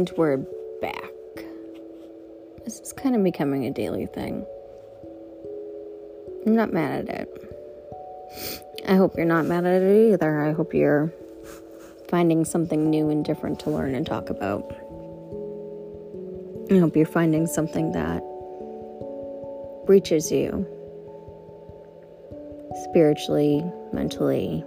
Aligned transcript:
And 0.00 0.10
we're 0.16 0.38
back. 0.80 1.12
This 2.64 2.80
is 2.80 2.90
kind 2.90 3.14
of 3.14 3.22
becoming 3.22 3.66
a 3.66 3.70
daily 3.70 4.06
thing. 4.06 4.46
I'm 6.46 6.56
not 6.56 6.72
mad 6.72 7.10
at 7.10 7.20
it. 7.20 8.82
I 8.88 8.94
hope 8.94 9.14
you're 9.18 9.26
not 9.26 9.44
mad 9.44 9.66
at 9.66 9.82
it 9.82 10.14
either. 10.14 10.40
I 10.40 10.52
hope 10.52 10.72
you're 10.72 11.12
finding 12.08 12.46
something 12.46 12.88
new 12.88 13.10
and 13.10 13.22
different 13.22 13.60
to 13.60 13.70
learn 13.70 13.94
and 13.94 14.06
talk 14.06 14.30
about. 14.30 14.74
I 16.70 16.78
hope 16.78 16.96
you're 16.96 17.04
finding 17.04 17.46
something 17.46 17.92
that 17.92 18.22
reaches 19.86 20.32
you 20.32 20.66
spiritually, 22.84 23.62
mentally, 23.92 24.64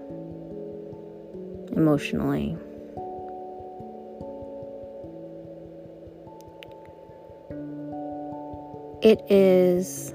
emotionally. 1.76 2.56
It 9.04 9.22
is 9.30 10.14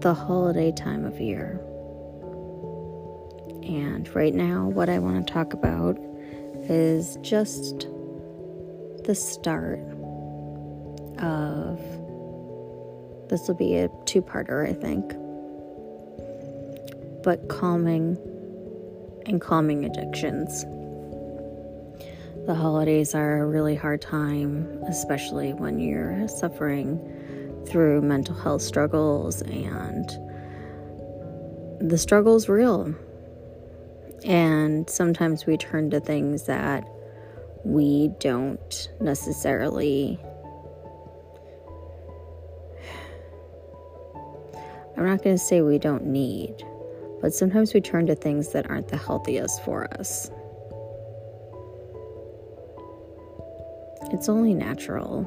the 0.00 0.12
holiday 0.12 0.70
time 0.70 1.06
of 1.06 1.18
year. 1.18 1.58
And 3.62 4.06
right 4.14 4.34
now, 4.34 4.66
what 4.66 4.90
I 4.90 4.98
want 4.98 5.26
to 5.26 5.32
talk 5.32 5.54
about 5.54 5.96
is 6.68 7.16
just 7.22 7.88
the 9.04 9.14
start 9.14 9.78
of 11.20 11.80
this 13.30 13.48
will 13.48 13.54
be 13.54 13.76
a 13.76 13.88
two 14.04 14.20
parter, 14.20 14.68
I 14.68 14.74
think. 14.74 15.14
But 17.24 17.48
calming 17.48 18.18
and 19.24 19.40
calming 19.40 19.86
addictions. 19.86 20.66
The 22.46 22.54
holidays 22.54 23.12
are 23.12 23.42
a 23.42 23.46
really 23.46 23.74
hard 23.74 24.00
time, 24.00 24.80
especially 24.86 25.52
when 25.52 25.80
you're 25.80 26.28
suffering 26.28 27.00
through 27.66 28.02
mental 28.02 28.36
health 28.36 28.62
struggles, 28.62 29.42
and 29.42 30.08
the 31.80 31.98
struggle's 31.98 32.48
real. 32.48 32.94
And 34.24 34.88
sometimes 34.88 35.44
we 35.44 35.56
turn 35.56 35.90
to 35.90 35.98
things 35.98 36.44
that 36.44 36.88
we 37.64 38.12
don't 38.20 38.90
necessarily. 39.00 40.20
I'm 44.96 45.04
not 45.04 45.24
going 45.24 45.36
to 45.36 45.42
say 45.42 45.62
we 45.62 45.78
don't 45.78 46.06
need, 46.06 46.64
but 47.20 47.34
sometimes 47.34 47.74
we 47.74 47.80
turn 47.80 48.06
to 48.06 48.14
things 48.14 48.52
that 48.52 48.70
aren't 48.70 48.86
the 48.86 48.96
healthiest 48.96 49.64
for 49.64 49.92
us. 49.98 50.30
It's 54.16 54.30
only 54.30 54.54
natural. 54.54 55.24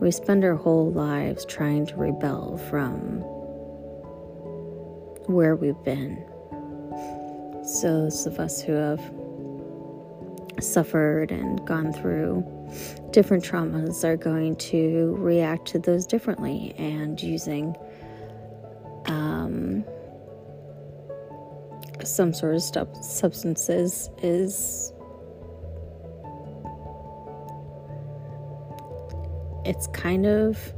We 0.00 0.10
spend 0.10 0.46
our 0.46 0.54
whole 0.54 0.90
lives 0.90 1.44
trying 1.44 1.84
to 1.88 1.96
rebel 1.96 2.56
from 2.70 3.20
where 5.26 5.56
we've 5.56 5.82
been. 5.84 6.24
So, 7.66 8.04
those 8.04 8.24
of 8.24 8.40
us 8.40 8.62
who 8.62 8.72
have 8.72 9.02
suffered 10.58 11.30
and 11.30 11.62
gone 11.66 11.92
through 11.92 12.46
different 13.10 13.44
traumas 13.44 14.02
are 14.02 14.16
going 14.16 14.56
to 14.56 15.14
react 15.18 15.68
to 15.68 15.78
those 15.78 16.06
differently 16.06 16.74
and 16.78 17.22
using 17.22 17.76
um, 19.04 19.84
some 22.02 22.32
sort 22.32 22.54
of 22.54 23.04
substances 23.04 24.08
is 24.22 24.94
it's 29.70 29.86
kind 29.92 30.26
of 30.26 30.74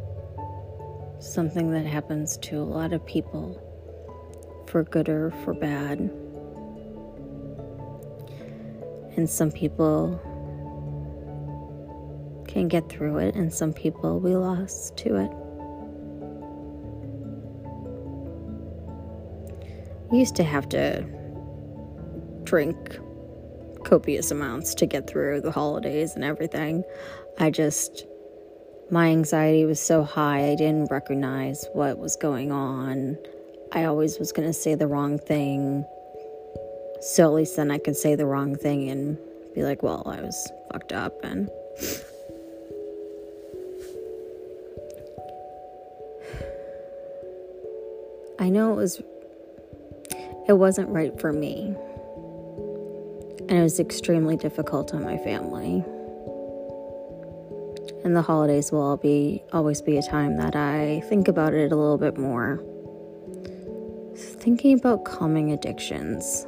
something 1.18 1.70
that 1.70 1.86
happens 1.86 2.36
to 2.36 2.58
a 2.58 2.62
lot 2.62 2.92
of 2.92 3.04
people 3.06 3.58
for 4.66 4.84
good 4.84 5.08
or 5.08 5.30
for 5.42 5.54
bad. 5.54 5.98
And 9.16 9.30
some 9.30 9.50
people 9.50 10.20
can 12.46 12.68
get 12.68 12.90
through 12.90 13.16
it, 13.16 13.34
and 13.34 13.50
some 13.50 13.72
people 13.72 14.20
we 14.20 14.36
lost 14.36 14.98
to 14.98 15.16
it. 15.16 15.30
Used 20.14 20.36
to 20.36 20.44
have 20.44 20.68
to 20.68 21.02
drink 22.44 22.98
copious 23.84 24.30
amounts 24.30 24.74
to 24.74 24.84
get 24.84 25.08
through 25.08 25.40
the 25.40 25.50
holidays 25.50 26.14
and 26.14 26.24
everything. 26.24 26.84
I 27.38 27.48
just 27.48 28.06
my 28.92 29.08
anxiety 29.08 29.64
was 29.64 29.80
so 29.80 30.04
high, 30.04 30.50
I 30.50 30.54
didn't 30.54 30.90
recognize 30.90 31.66
what 31.72 31.98
was 31.98 32.14
going 32.14 32.52
on. 32.52 33.16
I 33.72 33.84
always 33.84 34.18
was 34.18 34.32
going 34.32 34.46
to 34.46 34.52
say 34.52 34.74
the 34.74 34.86
wrong 34.86 35.18
thing. 35.18 35.86
So 37.00 37.24
at 37.24 37.32
least 37.32 37.56
then 37.56 37.70
I 37.70 37.78
could 37.78 37.96
say 37.96 38.16
the 38.16 38.26
wrong 38.26 38.54
thing 38.54 38.90
and 38.90 39.16
be 39.54 39.62
like, 39.62 39.82
well, 39.82 40.02
I 40.04 40.20
was 40.20 40.52
fucked 40.70 40.92
up. 40.92 41.24
And 41.24 41.48
I 48.38 48.50
know 48.50 48.74
it 48.74 48.76
was, 48.76 49.00
it 50.46 50.58
wasn't 50.58 50.90
right 50.90 51.18
for 51.18 51.32
me. 51.32 51.74
And 53.48 53.52
it 53.52 53.62
was 53.62 53.80
extremely 53.80 54.36
difficult 54.36 54.92
on 54.92 55.02
my 55.02 55.16
family 55.16 55.82
and 58.04 58.16
the 58.16 58.22
holidays 58.22 58.72
will 58.72 58.96
be 58.96 59.42
always 59.52 59.80
be 59.80 59.96
a 59.96 60.02
time 60.02 60.36
that 60.36 60.56
I 60.56 61.00
think 61.08 61.28
about 61.28 61.54
it 61.54 61.72
a 61.72 61.76
little 61.76 61.98
bit 61.98 62.18
more. 62.18 62.62
Thinking 64.16 64.78
about 64.78 65.04
calming 65.04 65.52
addictions. 65.52 66.46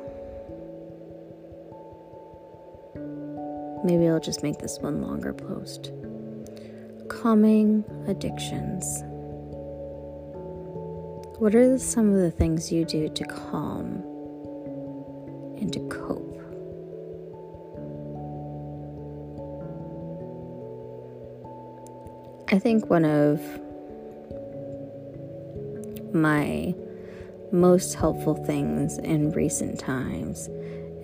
Maybe 3.84 4.08
I'll 4.08 4.20
just 4.20 4.42
make 4.42 4.58
this 4.58 4.78
one 4.78 5.02
longer 5.02 5.32
post. 5.32 5.92
Calming 7.08 7.84
addictions. 8.06 9.02
What 11.38 11.54
are 11.54 11.78
some 11.78 12.08
of 12.14 12.20
the 12.20 12.30
things 12.30 12.72
you 12.72 12.84
do 12.84 13.08
to 13.08 13.24
calm 13.24 14.13
I 22.54 22.60
think 22.60 22.88
one 22.88 23.04
of 23.04 23.40
my 26.14 26.72
most 27.50 27.94
helpful 27.94 28.36
things 28.44 28.96
in 28.98 29.32
recent 29.32 29.80
times 29.80 30.48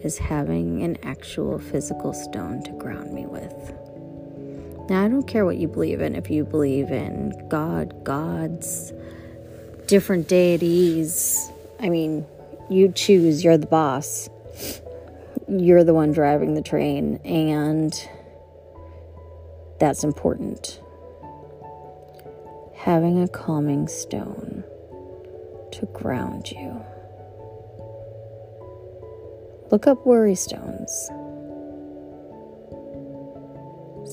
is 0.05 0.16
having 0.16 0.84
an 0.84 0.97
actual 1.03 1.59
physical 1.59 2.12
stone 2.12 2.62
to 2.62 2.71
ground 2.75 3.12
me 3.12 3.27
with. 3.27 3.75
Now, 4.89 5.05
I 5.05 5.09
don't 5.09 5.27
care 5.27 5.44
what 5.44 5.56
you 5.56 5.66
believe 5.66 6.00
in, 6.00 6.15
if 6.15 6.31
you 6.31 6.44
believe 6.44 6.93
in 6.93 7.49
God, 7.49 8.05
gods, 8.05 8.93
different 9.89 10.28
deities. 10.28 11.50
I 11.81 11.89
mean, 11.89 12.25
you 12.71 12.93
choose, 12.93 13.43
you're 13.43 13.59
the 13.59 13.66
boss, 13.66 14.31
you're 15.49 15.83
the 15.83 15.94
one 15.94 16.12
driving 16.12 16.55
the 16.55 16.62
train, 16.62 17.16
and 17.25 17.93
that's 19.81 20.05
important 20.05 20.81
having 22.84 23.22
a 23.22 23.28
calming 23.28 23.86
stone 23.86 24.64
to 25.71 25.84
ground 25.92 26.50
you. 26.50 26.82
Look 29.71 29.86
up 29.86 30.06
worry 30.06 30.34
stones. 30.34 30.91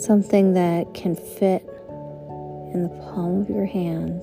Something 0.03 0.53
that 0.53 0.93
can 0.93 1.15
fit 1.15 1.63
in 2.73 2.83
the 2.83 2.89
palm 2.89 3.41
of 3.41 3.49
your 3.49 3.65
hand 3.65 4.21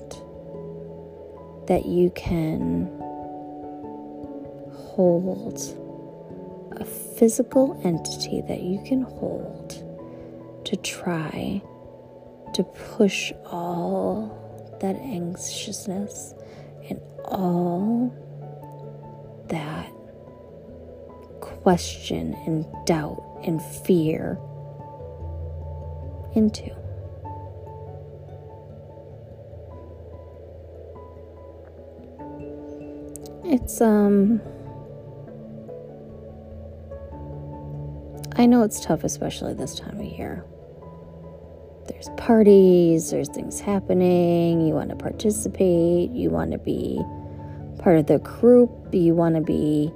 that 1.67 1.87
you 1.87 2.11
can 2.11 2.85
hold 4.71 5.59
a 6.73 6.85
physical 6.85 7.81
entity 7.83 8.43
that 8.47 8.61
you 8.61 8.79
can 8.85 9.01
hold 9.01 9.83
to 10.65 10.75
try 10.77 11.63
to 12.53 12.63
push 12.63 13.33
all 13.47 14.24
that 14.85 14.97
anxiousness 14.97 16.35
and 16.87 17.01
all 17.25 18.13
that 19.47 19.91
question 21.41 22.35
and 22.45 22.67
doubt 22.85 23.23
and 23.43 23.59
fear 23.63 24.37
into. 26.35 26.69
It's 33.43 33.81
um 33.81 34.39
I 38.35 38.45
know 38.45 38.61
it's 38.61 38.79
tough, 38.79 39.03
especially 39.03 39.55
this 39.55 39.73
time 39.73 39.99
of 39.99 40.05
year. 40.05 40.45
There's 42.05 42.19
parties, 42.19 43.11
there's 43.11 43.29
things 43.29 43.59
happening, 43.59 44.67
you 44.67 44.73
want 44.73 44.89
to 44.89 44.95
participate, 44.95 46.11
you 46.11 46.29
want 46.29 46.51
to 46.51 46.57
be 46.57 47.01
part 47.79 47.97
of 47.97 48.05
the 48.07 48.19
group, 48.19 48.69
you 48.91 49.15
want 49.15 49.35
to 49.35 49.41
be 49.41 49.91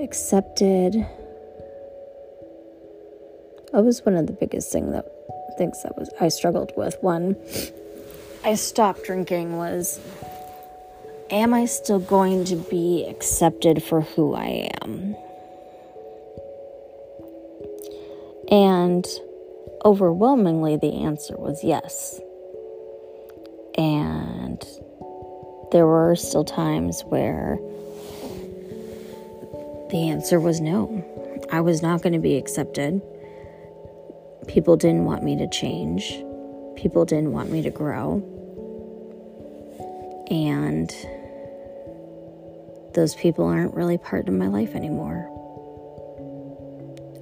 accepted. 0.00 0.94
That 3.72 3.84
was 3.84 4.04
one 4.06 4.14
of 4.14 4.26
the 4.26 4.32
biggest 4.32 4.72
thing 4.72 4.92
that 4.92 5.04
things 5.58 5.82
that 5.82 5.98
was 5.98 6.10
I 6.20 6.28
struggled 6.28 6.72
with 6.76 6.96
when 7.02 7.36
I 8.44 8.54
stopped 8.54 9.04
drinking 9.04 9.58
was 9.58 10.00
am 11.30 11.52
I 11.52 11.66
still 11.66 11.98
going 11.98 12.44
to 12.46 12.56
be 12.56 13.04
accepted 13.06 13.82
for 13.82 14.02
who 14.02 14.34
I 14.34 14.70
am? 14.82 15.16
And 18.50 19.06
overwhelmingly, 19.84 20.76
the 20.76 21.04
answer 21.04 21.36
was 21.36 21.62
yes. 21.62 22.20
And 23.76 24.62
there 25.70 25.86
were 25.86 26.16
still 26.16 26.44
times 26.44 27.02
where 27.02 27.58
the 29.90 30.08
answer 30.10 30.40
was 30.40 30.60
no. 30.60 31.04
I 31.50 31.60
was 31.60 31.82
not 31.82 32.02
going 32.02 32.12
to 32.12 32.18
be 32.18 32.36
accepted. 32.36 33.00
People 34.46 34.76
didn't 34.76 35.04
want 35.04 35.22
me 35.22 35.36
to 35.36 35.48
change. 35.48 36.22
People 36.76 37.04
didn't 37.04 37.32
want 37.32 37.50
me 37.50 37.62
to 37.62 37.70
grow. 37.70 38.22
And 40.30 40.90
those 42.94 43.14
people 43.14 43.46
aren't 43.46 43.74
really 43.74 43.98
part 43.98 44.28
of 44.28 44.34
my 44.34 44.48
life 44.48 44.74
anymore. 44.74 45.37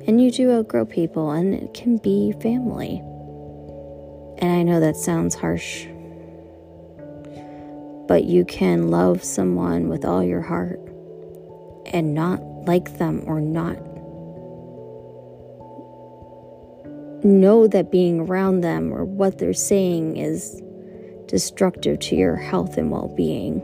And 0.06 0.20
you 0.22 0.30
do 0.30 0.52
outgrow 0.52 0.86
people, 0.86 1.30
and 1.30 1.54
it 1.54 1.74
can 1.74 1.98
be 1.98 2.32
family. 2.40 2.98
And 4.38 4.52
I 4.52 4.62
know 4.62 4.80
that 4.80 4.96
sounds 4.96 5.34
harsh, 5.34 5.86
but 8.06 8.24
you 8.24 8.44
can 8.44 8.88
love 8.90 9.24
someone 9.24 9.88
with 9.88 10.04
all 10.04 10.22
your 10.22 10.42
heart 10.42 10.80
and 11.86 12.14
not 12.14 12.40
like 12.66 12.98
them 12.98 13.22
or 13.26 13.40
not 13.40 13.78
know 17.24 17.66
that 17.66 17.90
being 17.90 18.20
around 18.20 18.60
them 18.60 18.92
or 18.92 19.04
what 19.04 19.38
they're 19.38 19.52
saying 19.52 20.16
is 20.16 20.62
destructive 21.26 21.98
to 21.98 22.16
your 22.16 22.36
health 22.36 22.76
and 22.76 22.90
well 22.90 23.12
being. 23.16 23.60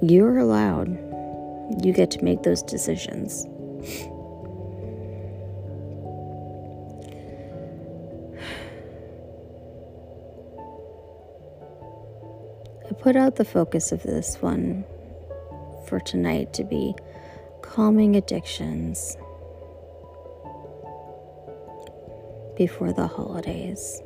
You're 0.00 0.38
allowed. 0.38 0.88
You 1.84 1.92
get 1.92 2.10
to 2.12 2.24
make 2.24 2.42
those 2.42 2.62
decisions. 2.62 3.46
I 3.80 3.80
put 12.98 13.14
out 13.14 13.36
the 13.36 13.44
focus 13.44 13.92
of 13.92 14.02
this 14.02 14.42
one 14.42 14.84
for 15.86 16.00
tonight 16.00 16.52
to 16.54 16.64
be 16.64 16.94
calming 17.62 18.16
addictions 18.16 19.16
before 22.56 22.92
the 22.92 23.06
holidays. 23.06 24.02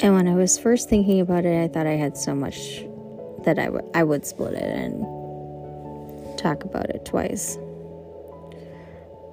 And 0.00 0.14
when 0.14 0.28
I 0.28 0.34
was 0.34 0.58
first 0.58 0.90
thinking 0.90 1.20
about 1.20 1.46
it, 1.46 1.58
I 1.58 1.68
thought 1.68 1.86
I 1.86 1.94
had 1.94 2.18
so 2.18 2.34
much 2.34 2.84
that 3.46 3.58
I, 3.58 3.66
w- 3.66 3.90
I 3.94 4.02
would 4.02 4.26
split 4.26 4.54
it 4.54 4.62
and 4.62 5.02
talk 6.38 6.64
about 6.64 6.90
it 6.90 7.04
twice. 7.04 7.56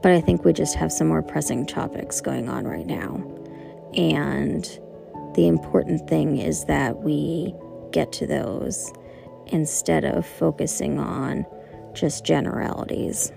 But 0.01 0.11
I 0.11 0.21
think 0.21 0.45
we 0.45 0.53
just 0.53 0.75
have 0.75 0.91
some 0.91 1.07
more 1.07 1.21
pressing 1.21 1.65
topics 1.65 2.21
going 2.21 2.47
on 2.47 2.65
right 2.65 2.85
now. 2.85 3.21
And 3.95 4.63
the 5.35 5.47
important 5.47 6.07
thing 6.07 6.37
is 6.37 6.65
that 6.65 7.03
we 7.03 7.53
get 7.91 8.11
to 8.13 8.27
those 8.27 8.93
instead 9.47 10.05
of 10.05 10.25
focusing 10.25 10.99
on 10.99 11.45
just 11.93 12.25
generalities. 12.25 13.31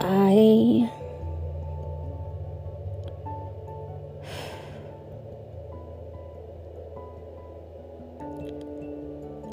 I 0.00 0.90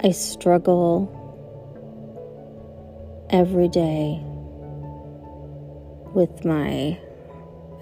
I 0.01 0.11
struggle 0.11 1.11
every 3.29 3.67
day 3.67 4.21
with 6.13 6.45
my 6.45 6.97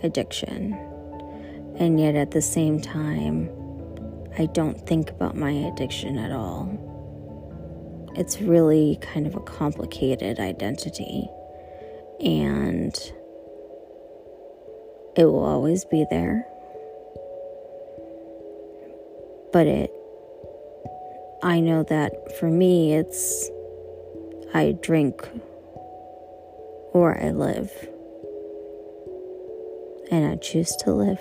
addiction. 0.01 0.73
And 1.77 1.99
yet 1.99 2.15
at 2.15 2.31
the 2.31 2.41
same 2.41 2.81
time, 2.81 3.51
I 4.35 4.47
don't 4.47 4.83
think 4.87 5.11
about 5.11 5.37
my 5.37 5.51
addiction 5.51 6.17
at 6.17 6.31
all. 6.31 6.75
It's 8.15 8.41
really 8.41 8.97
kind 8.99 9.27
of 9.27 9.35
a 9.35 9.41
complicated 9.41 10.39
identity. 10.39 11.29
And 12.19 12.95
it 15.15 15.25
will 15.25 15.45
always 15.45 15.85
be 15.85 16.03
there. 16.09 16.47
But 19.53 19.67
it, 19.67 19.91
I 21.43 21.59
know 21.59 21.83
that 21.83 22.35
for 22.39 22.49
me, 22.49 22.93
it's 22.93 23.49
I 24.53 24.75
drink 24.81 25.21
or 26.93 27.19
I 27.21 27.29
live. 27.29 27.71
And 30.09 30.25
I 30.25 30.35
choose 30.37 30.75
to 30.77 30.91
live. 30.93 31.19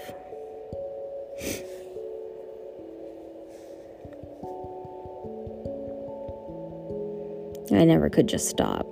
I 7.72 7.84
never 7.84 8.08
could 8.08 8.29
just 8.29 8.48
stop. 8.48 8.86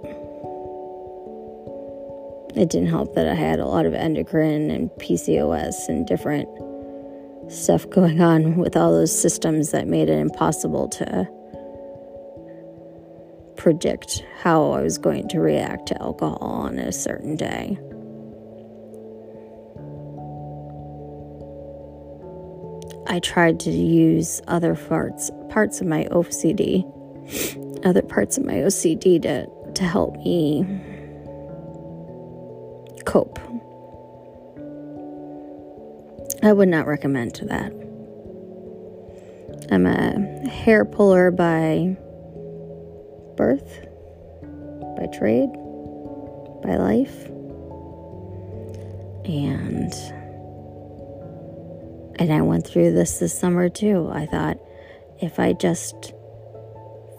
It 2.54 2.68
didn't 2.68 2.88
help 2.88 3.14
that 3.14 3.26
I 3.28 3.34
had 3.34 3.60
a 3.60 3.66
lot 3.66 3.87
of 3.87 3.94
endocrine 3.94 4.70
and 4.70 4.90
PCOS 4.90 5.88
and 5.88 6.06
different 6.06 6.49
stuff 7.48 7.88
going 7.90 8.20
on 8.20 8.56
with 8.56 8.76
all 8.76 8.92
those 8.92 9.16
systems 9.16 9.70
that 9.70 9.86
made 9.86 10.08
it 10.08 10.18
impossible 10.18 10.88
to 10.88 11.28
predict 13.56 14.24
how 14.42 14.72
I 14.72 14.82
was 14.82 14.98
going 14.98 15.28
to 15.28 15.40
react 15.40 15.86
to 15.88 16.02
alcohol 16.02 16.38
on 16.40 16.78
a 16.78 16.92
certain 16.92 17.36
day. 17.36 17.78
I 23.06 23.20
tried 23.20 23.60
to 23.60 23.70
use 23.70 24.40
other 24.48 24.74
parts 24.74 25.30
parts 25.48 25.80
of 25.80 25.86
my 25.86 26.04
OCD, 26.10 26.84
other 27.84 28.02
parts 28.02 28.38
of 28.38 28.44
my 28.44 28.54
OCD 28.54 29.22
to 29.22 29.46
to 29.74 29.84
help 29.84 30.16
me 30.16 30.66
cope. 33.04 33.38
I 36.44 36.52
would 36.52 36.68
not 36.68 36.86
recommend 36.86 37.34
to 37.36 37.46
that. 37.46 37.72
I'm 39.72 39.86
a 39.86 40.46
hair 40.46 40.84
puller 40.84 41.30
by 41.30 41.96
birth, 43.34 43.80
by 44.94 45.06
trade, 45.06 45.50
by 46.62 46.76
life. 46.76 47.24
And 49.24 49.90
and 52.16 52.30
I 52.30 52.42
went 52.42 52.66
through 52.66 52.92
this 52.92 53.20
this 53.20 53.36
summer 53.36 53.70
too. 53.70 54.10
I 54.12 54.26
thought 54.26 54.58
if 55.22 55.40
I 55.40 55.54
just 55.54 56.12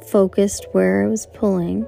focused 0.08 0.68
where 0.74 1.04
I 1.04 1.08
was 1.08 1.26
pulling 1.34 1.88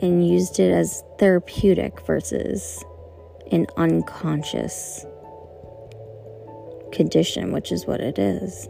and 0.00 0.24
used 0.24 0.60
it 0.60 0.70
as 0.70 1.02
therapeutic 1.18 2.00
versus 2.06 2.84
an 3.50 3.66
unconscious 3.76 5.04
condition, 6.92 7.52
which 7.52 7.72
is 7.72 7.86
what 7.86 8.00
it 8.00 8.18
is, 8.18 8.68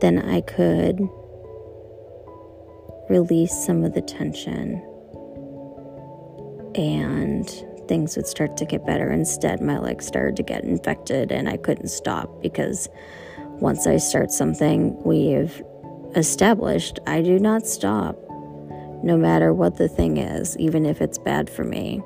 then 0.00 0.18
I 0.18 0.40
could 0.40 1.08
release 3.08 3.52
some 3.52 3.84
of 3.84 3.94
the 3.94 4.02
tension 4.02 4.82
and 6.74 7.48
things 7.86 8.16
would 8.16 8.26
start 8.26 8.56
to 8.56 8.64
get 8.64 8.86
better. 8.86 9.10
Instead, 9.12 9.60
my 9.60 9.78
legs 9.78 10.06
started 10.06 10.36
to 10.36 10.42
get 10.42 10.64
infected 10.64 11.30
and 11.30 11.48
I 11.48 11.56
couldn't 11.56 11.88
stop 11.88 12.42
because 12.42 12.88
once 13.60 13.86
I 13.86 13.98
start 13.98 14.30
something 14.30 15.00
we've 15.04 15.62
established, 16.16 16.98
I 17.06 17.20
do 17.22 17.38
not 17.38 17.66
stop 17.66 18.16
no 19.02 19.16
matter 19.18 19.52
what 19.52 19.76
the 19.76 19.88
thing 19.88 20.16
is, 20.16 20.56
even 20.56 20.86
if 20.86 21.02
it's 21.02 21.18
bad 21.18 21.50
for 21.50 21.64
me. 21.64 22.02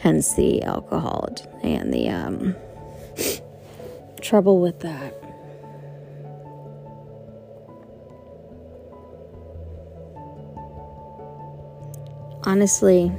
hence 0.00 0.34
the 0.34 0.62
alcohol 0.62 1.28
and 1.62 1.92
the 1.92 2.08
um, 2.08 2.56
trouble 4.22 4.60
with 4.60 4.80
that. 4.80 5.14
Honestly, 12.44 13.12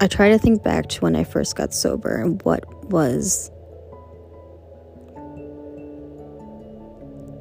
I 0.00 0.06
try 0.06 0.28
to 0.28 0.38
think 0.38 0.62
back 0.62 0.88
to 0.88 1.00
when 1.00 1.16
I 1.16 1.24
first 1.24 1.56
got 1.56 1.72
sober 1.72 2.16
and 2.16 2.42
what 2.42 2.90
was 2.90 3.50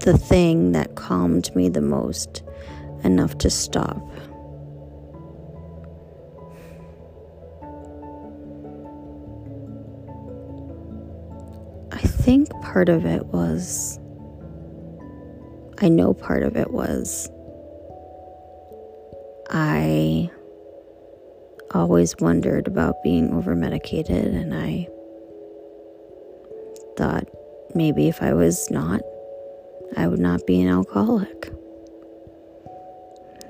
the 0.01 0.17
thing 0.17 0.73
that 0.73 0.95
calmed 0.95 1.53
me 1.55 1.69
the 1.69 1.81
most 1.81 2.43
enough 3.03 3.37
to 3.39 3.49
stop. 3.49 4.01
Part 12.73 12.89
of 12.89 13.05
it 13.05 13.23
was, 13.27 13.99
I 15.77 15.89
know 15.89 16.15
part 16.15 16.41
of 16.41 16.57
it 16.57 16.71
was, 16.71 17.29
I 19.51 20.31
always 21.69 22.15
wondered 22.19 22.65
about 22.65 23.03
being 23.03 23.31
over 23.31 23.55
medicated, 23.55 24.25
and 24.25 24.55
I 24.55 24.87
thought 26.97 27.27
maybe 27.75 28.07
if 28.07 28.23
I 28.23 28.33
was 28.33 28.71
not, 28.71 29.01
I 29.95 30.07
would 30.07 30.19
not 30.19 30.47
be 30.47 30.59
an 30.59 30.67
alcoholic. 30.67 31.53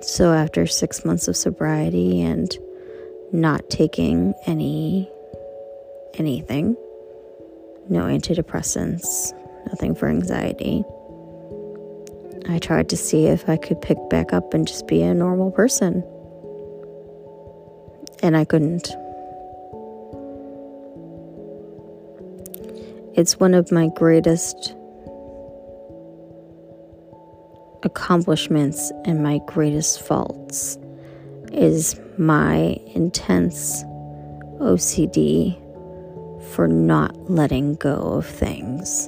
So, 0.02 0.34
after 0.34 0.68
six 0.68 1.06
months 1.06 1.30
of 1.30 1.38
sobriety 1.38 2.22
and 2.22 2.54
not 3.32 3.70
taking 3.70 4.34
any 4.46 5.10
anything, 6.16 6.76
no 7.90 8.04
antidepressants, 8.04 9.34
nothing 9.68 9.96
for 9.96 10.08
anxiety, 10.08 10.84
I 12.50 12.60
tried 12.60 12.90
to 12.90 12.98
see 12.98 13.28
if 13.28 13.48
I 13.48 13.58
could 13.58 13.82
pick 13.82 13.98
back 14.10 14.34
up 14.34 14.54
and 14.54 14.68
just 14.68 14.88
be 14.88 15.02
a 15.02 15.14
normal 15.14 15.52
person 15.52 16.04
and 18.22 18.36
I 18.36 18.46
couldn't. 18.46 18.90
It's 23.16 23.40
one 23.40 23.54
of 23.54 23.72
my 23.72 23.90
greatest 23.96 24.76
accomplishments 27.84 28.92
and 29.06 29.22
my 29.22 29.40
greatest 29.46 30.02
faults 30.02 30.78
is 31.52 32.00
my 32.18 32.78
intense 32.88 33.84
OCD 34.60 35.63
for 36.52 36.68
not 36.68 37.30
letting 37.30 37.76
go 37.76 37.94
of 37.94 38.26
things. 38.26 39.08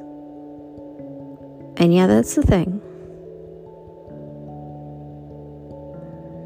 And 1.77 1.93
yeah, 1.93 2.07
that's 2.07 2.35
the 2.35 2.43
thing. 2.43 2.81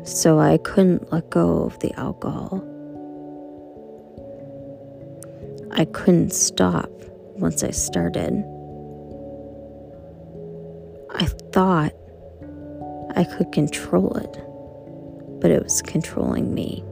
so 0.10 0.40
I 0.40 0.58
couldn't 0.58 1.12
let 1.12 1.30
go 1.30 1.64
of 1.64 1.80
the 1.80 1.94
alcohol. 2.00 2.64
I 5.72 5.86
couldn't 5.86 6.34
stop 6.34 6.90
once 7.36 7.64
I 7.64 7.72
started. 7.72 8.44
I 11.12 11.26
thought 11.54 11.94
I 13.16 13.24
could 13.24 13.52
control 13.52 14.18
it, 14.18 15.40
but 15.40 15.52
it 15.52 15.64
was 15.64 15.82
controlling 15.84 16.54
me. 16.54 16.84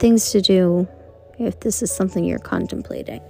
Things 0.00 0.32
to 0.32 0.40
do 0.40 0.88
if 1.38 1.60
this 1.60 1.82
is 1.82 1.92
something 1.92 2.24
you're 2.24 2.40
contemplating 2.40 3.20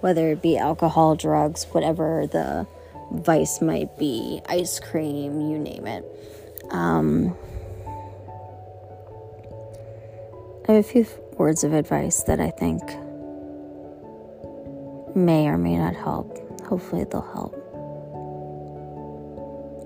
whether 0.00 0.30
it 0.30 0.42
be 0.42 0.56
alcohol, 0.56 1.14
drugs, 1.14 1.64
whatever 1.72 2.26
the 2.26 2.66
vice 3.12 3.60
might 3.60 3.98
be, 3.98 4.40
ice 4.48 4.80
cream, 4.80 5.40
you 5.40 5.58
name 5.58 5.86
it. 5.86 6.04
Um, 6.70 7.36
I 10.68 10.72
have 10.72 10.84
a 10.84 10.88
few 10.88 11.06
words 11.36 11.64
of 11.64 11.72
advice 11.72 12.22
that 12.24 12.40
I 12.40 12.50
think 12.50 12.82
may 15.14 15.48
or 15.48 15.58
may 15.58 15.76
not 15.76 15.94
help. 15.94 16.38
Hopefully, 16.62 17.04
they'll 17.04 17.20
help. 17.20 17.56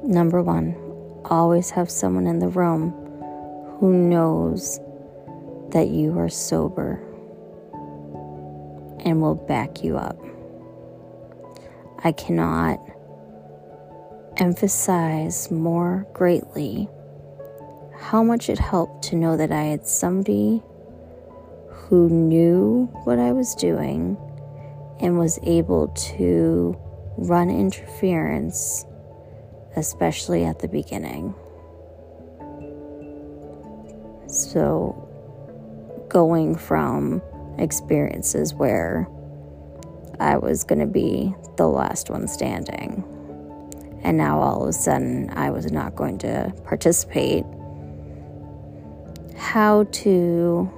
Number 0.05 0.43
one, 0.43 0.77
always 1.25 1.71
have 1.71 1.91
someone 1.91 2.27
in 2.27 2.39
the 2.39 2.49
room 2.49 2.91
who 3.79 3.93
knows 3.93 4.79
that 5.75 5.89
you 5.89 6.19
are 6.19 6.31
sober 6.31 7.01
and 9.05 9.21
will 9.21 9.35
back 9.35 9.85
you 9.85 9.99
up. 9.99 10.19
I 12.03 12.13
cannot 12.13 12.81
emphasize 14.37 15.51
more 15.51 16.07
greatly 16.13 16.89
how 17.97 18.23
much 18.23 18.49
it 18.49 18.59
helped 18.59 19.03
to 19.05 19.17
know 19.17 19.37
that 19.37 19.53
I 19.53 19.65
had 19.65 19.87
somebody 19.87 20.63
who 21.71 22.09
knew 22.09 22.89
what 23.05 23.19
I 23.19 23.33
was 23.33 23.55
doing 23.55 24.17
and 25.01 25.19
was 25.19 25.39
able 25.43 25.89
to 25.89 26.79
run 27.17 27.51
interference, 27.51 28.85
especially 29.77 30.45
at 30.45 30.61
the 30.61 30.69
beginning. 30.69 31.35
So, 34.29 35.04
going 36.15 36.55
from 36.55 37.21
experiences 37.59 38.55
where 38.55 39.09
I 40.21 40.39
was 40.39 40.63
going 40.63 40.79
to 40.79 40.87
be 40.87 41.35
the 41.57 41.67
last 41.67 42.09
one 42.09 42.29
standing. 42.29 43.03
And 44.05 44.17
now 44.17 44.39
all 44.41 44.63
of 44.63 44.69
a 44.69 44.73
sudden 44.73 45.29
I 45.31 45.51
was 45.51 45.73
not 45.73 45.97
going 45.97 46.19
to 46.19 46.55
participate. 46.65 47.45
How 49.37 49.85
to 49.85 50.71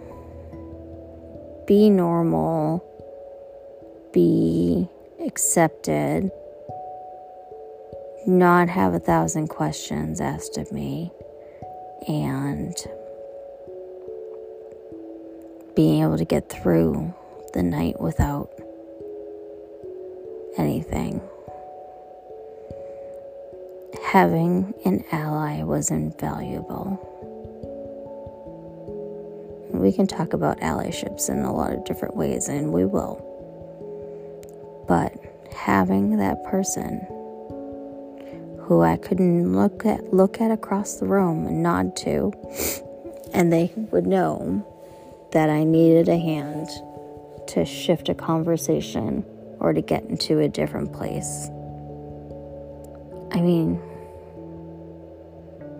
be 1.66 1.90
normal, 1.90 2.83
be 4.12 4.88
accepted, 5.26 6.31
not 8.26 8.71
have 8.71 8.95
a 8.95 9.00
thousand 9.00 9.49
questions 9.49 10.19
asked 10.19 10.57
of 10.57 10.73
me, 10.73 11.12
and 12.09 12.75
being 15.76 16.02
able 16.02 16.16
to 16.16 16.25
get 16.25 16.49
through 16.49 17.14
the 17.52 17.62
night 17.62 18.00
without 18.00 18.50
anything. 20.56 21.21
Having 24.06 24.73
an 24.87 25.04
ally 25.12 25.62
was 25.62 25.90
invaluable. 25.90 27.12
We 29.71 29.92
can 29.92 30.06
talk 30.06 30.33
about 30.33 30.59
allyships 30.61 31.28
in 31.28 31.40
a 31.40 31.54
lot 31.54 31.75
of 31.75 31.85
different 31.85 32.16
ways, 32.16 32.49
and 32.49 32.73
we 32.73 32.87
will. 32.87 33.23
But 34.88 35.12
having 35.54 36.16
that 36.16 36.42
person 36.45 37.06
who 38.61 38.80
I 38.80 38.97
could 38.97 39.21
look 39.21 39.85
at 39.85 40.14
look 40.14 40.40
at 40.40 40.50
across 40.50 40.95
the 40.95 41.06
room 41.06 41.47
and 41.47 41.62
nod 41.62 41.95
to, 41.97 42.33
and 43.35 43.52
they 43.52 43.73
would 43.90 44.06
know 44.06 44.64
that 45.37 45.50
I 45.50 45.64
needed 45.64 46.09
a 46.09 46.16
hand 46.16 46.66
to 47.49 47.66
shift 47.66 48.09
a 48.09 48.14
conversation 48.14 49.23
or 49.61 49.75
to 49.75 49.83
get 49.83 50.02
into 50.05 50.38
a 50.38 50.49
different 50.49 50.95
place. 50.95 51.50
I 53.33 53.43
mean, 53.43 53.75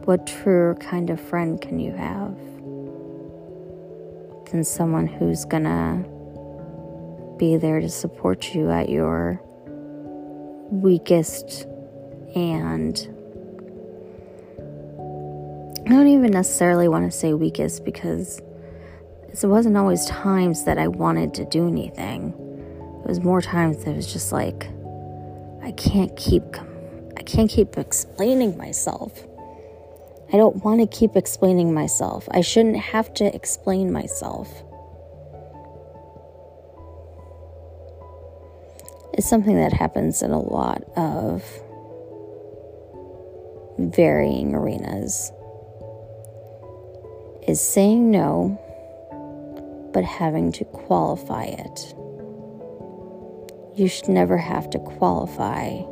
what 0.05 0.27
truer 0.27 0.75
kind 0.75 1.09
of 1.09 1.19
friend 1.19 1.59
can 1.59 1.79
you 1.79 1.93
have 1.93 2.37
than 4.51 4.63
someone 4.63 5.07
who's 5.07 5.47
gonna 5.47 6.05
be 7.39 7.57
there 7.57 7.81
to 7.81 7.89
support 7.89 8.55
you 8.55 8.71
at 8.71 8.91
your 8.91 9.41
weakest 10.71 11.67
and 12.35 13.09
I 15.87 15.89
don't 15.89 16.09
even 16.09 16.31
necessarily 16.33 16.89
want 16.89 17.11
to 17.11 17.17
say 17.17 17.33
weakest 17.33 17.87
because 17.87 18.43
it 19.45 19.49
wasn't 19.49 19.77
always 19.77 20.07
times 20.07 20.65
that 20.65 20.79
I 20.79 20.89
wanted 20.89 21.35
to 21.35 21.45
do 21.45 21.69
anything. 21.69 22.33
It 23.05 23.09
was 23.09 23.21
more 23.21 23.43
times 23.43 23.85
that 23.85 23.91
it 23.91 23.97
was 23.97 24.11
just 24.13 24.33
like 24.33 24.69
I 25.63 25.73
can't 25.73 26.17
keep 26.17 26.43
I 27.17 27.23
can't 27.23 27.51
keep 27.51 27.77
explaining 27.77 28.57
myself. 28.57 29.27
I 30.33 30.39
don't 30.39 30.65
want 30.65 30.81
to 30.81 30.87
keep 30.87 31.17
explaining 31.17 31.75
myself. 31.75 32.29
I 32.31 32.41
shouldn't 32.41 32.79
have 32.79 33.13
to 33.15 33.35
explain 33.35 33.93
myself. 33.93 34.49
It's 39.13 39.29
something 39.29 39.57
that 39.57 39.73
happens 39.73 40.23
in 40.23 40.31
a 40.31 40.41
lot 40.41 40.83
of 40.97 41.45
varying 43.79 44.55
arenas 44.55 45.33
is 47.47 47.61
saying 47.61 48.11
no, 48.11 48.61
but 49.93 50.05
having 50.05 50.53
to 50.53 50.65
qualify 50.65 51.45
it. 51.45 51.95
You 53.77 53.89
should 53.89 54.09
never 54.09 54.37
have 54.37 54.71
to 54.71 54.79
qualify 54.79 55.83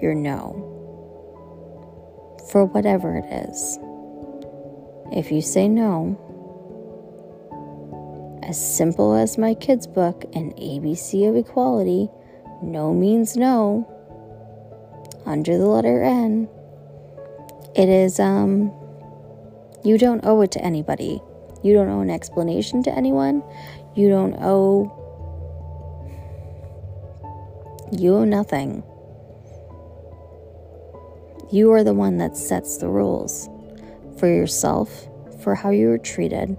your 0.00 0.14
no 0.14 0.64
for 2.50 2.64
whatever 2.64 3.16
it 3.16 3.24
is. 3.48 3.78
If 5.12 5.30
you 5.30 5.40
say 5.40 5.68
no, 5.68 6.18
as 8.42 8.58
simple 8.58 9.14
as 9.14 9.38
my 9.38 9.54
kids' 9.54 9.86
book, 9.86 10.24
An 10.34 10.52
ABC 10.52 11.28
of 11.28 11.36
Equality, 11.36 12.08
no 12.62 12.92
means 12.92 13.36
no, 13.36 13.86
under 15.26 15.58
the 15.58 15.66
letter 15.66 16.02
N, 16.02 16.48
it 17.74 17.88
is, 17.88 18.18
um, 18.18 18.72
you 19.84 19.98
don't 19.98 20.24
owe 20.24 20.40
it 20.40 20.50
to 20.52 20.64
anybody. 20.64 21.20
You 21.62 21.74
don't 21.74 21.88
owe 21.88 22.00
an 22.00 22.10
explanation 22.10 22.82
to 22.84 22.90
anyone. 22.94 23.42
You 23.94 24.08
don't 24.08 24.36
owe 24.40 24.94
you 27.90 28.16
owe 28.16 28.24
nothing. 28.24 28.82
You 31.50 31.72
are 31.72 31.82
the 31.82 31.94
one 31.94 32.18
that 32.18 32.36
sets 32.36 32.76
the 32.76 32.88
rules 32.88 33.48
for 34.18 34.26
yourself, 34.26 35.08
for 35.42 35.54
how 35.54 35.70
you 35.70 35.90
are 35.90 35.98
treated, 35.98 36.56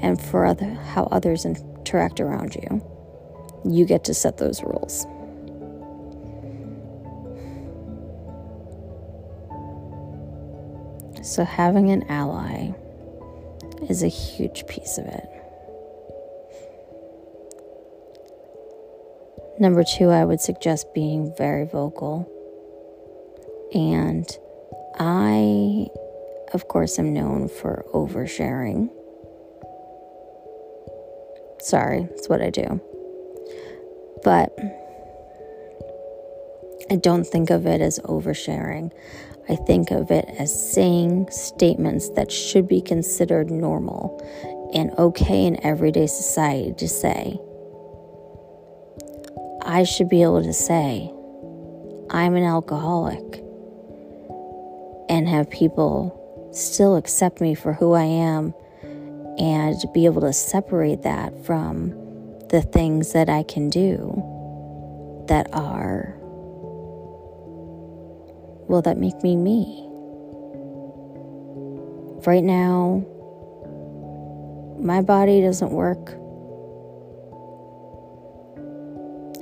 and 0.00 0.20
for 0.20 0.44
other, 0.44 0.66
how 0.66 1.04
others 1.12 1.44
interact 1.44 2.18
around 2.18 2.56
you. 2.56 2.84
You 3.64 3.84
get 3.84 4.02
to 4.04 4.14
set 4.14 4.38
those 4.38 4.62
rules. 4.62 5.06
So, 11.22 11.44
having 11.44 11.92
an 11.92 12.02
ally 12.08 12.72
is 13.88 14.02
a 14.02 14.08
huge 14.08 14.66
piece 14.66 14.98
of 14.98 15.06
it. 15.06 15.28
Number 19.58 19.84
two, 19.84 20.08
I 20.08 20.24
would 20.24 20.40
suggest 20.40 20.92
being 20.94 21.34
very 21.36 21.66
vocal. 21.66 22.28
And 23.74 24.26
I, 24.98 25.86
of 26.52 26.68
course, 26.68 26.98
am 26.98 27.12
known 27.12 27.48
for 27.48 27.84
oversharing. 27.94 28.90
Sorry, 31.60 32.08
it's 32.10 32.28
what 32.28 32.42
I 32.42 32.50
do. 32.50 32.80
But 34.24 34.52
I 36.92 36.96
don't 36.96 37.26
think 37.26 37.48
of 37.48 37.64
it 37.64 37.80
as 37.80 37.98
oversharing. 38.00 38.92
I 39.48 39.56
think 39.56 39.90
of 39.90 40.10
it 40.10 40.26
as 40.38 40.74
saying 40.74 41.30
statements 41.30 42.10
that 42.10 42.30
should 42.30 42.68
be 42.68 42.82
considered 42.82 43.50
normal 43.50 44.20
and 44.74 44.90
okay 44.98 45.46
in 45.46 45.64
everyday 45.64 46.06
society 46.06 46.74
to 46.74 46.86
say. 46.86 47.38
I 49.64 49.84
should 49.84 50.10
be 50.10 50.22
able 50.22 50.42
to 50.42 50.52
say, 50.52 51.10
I'm 52.10 52.34
an 52.34 52.44
alcoholic, 52.44 53.42
and 55.08 55.26
have 55.26 55.48
people 55.48 56.50
still 56.52 56.96
accept 56.96 57.40
me 57.40 57.54
for 57.54 57.72
who 57.72 57.94
I 57.94 58.04
am 58.04 58.52
and 59.38 59.76
be 59.94 60.04
able 60.04 60.20
to 60.20 60.34
separate 60.34 61.00
that 61.04 61.32
from 61.46 61.92
the 62.50 62.60
things 62.60 63.14
that 63.14 63.30
I 63.30 63.44
can 63.44 63.70
do 63.70 65.24
that 65.28 65.48
are, 65.54 66.18
well, 68.72 68.80
that 68.80 68.96
make 68.96 69.22
me 69.22 69.36
me. 69.36 69.86
Right 72.26 72.42
now, 72.42 73.04
my 74.80 75.02
body 75.02 75.42
doesn't 75.42 75.72
work 75.72 76.16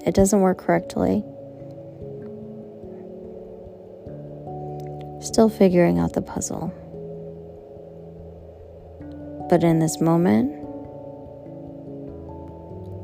it 0.04 0.14
doesn't 0.16 0.40
work 0.40 0.58
correctly. 0.58 1.22
Still 5.22 5.48
figuring 5.48 6.00
out 6.00 6.14
the 6.14 6.22
puzzle. 6.22 6.74
But 9.48 9.62
in 9.62 9.78
this 9.78 10.00
moment, 10.00 10.50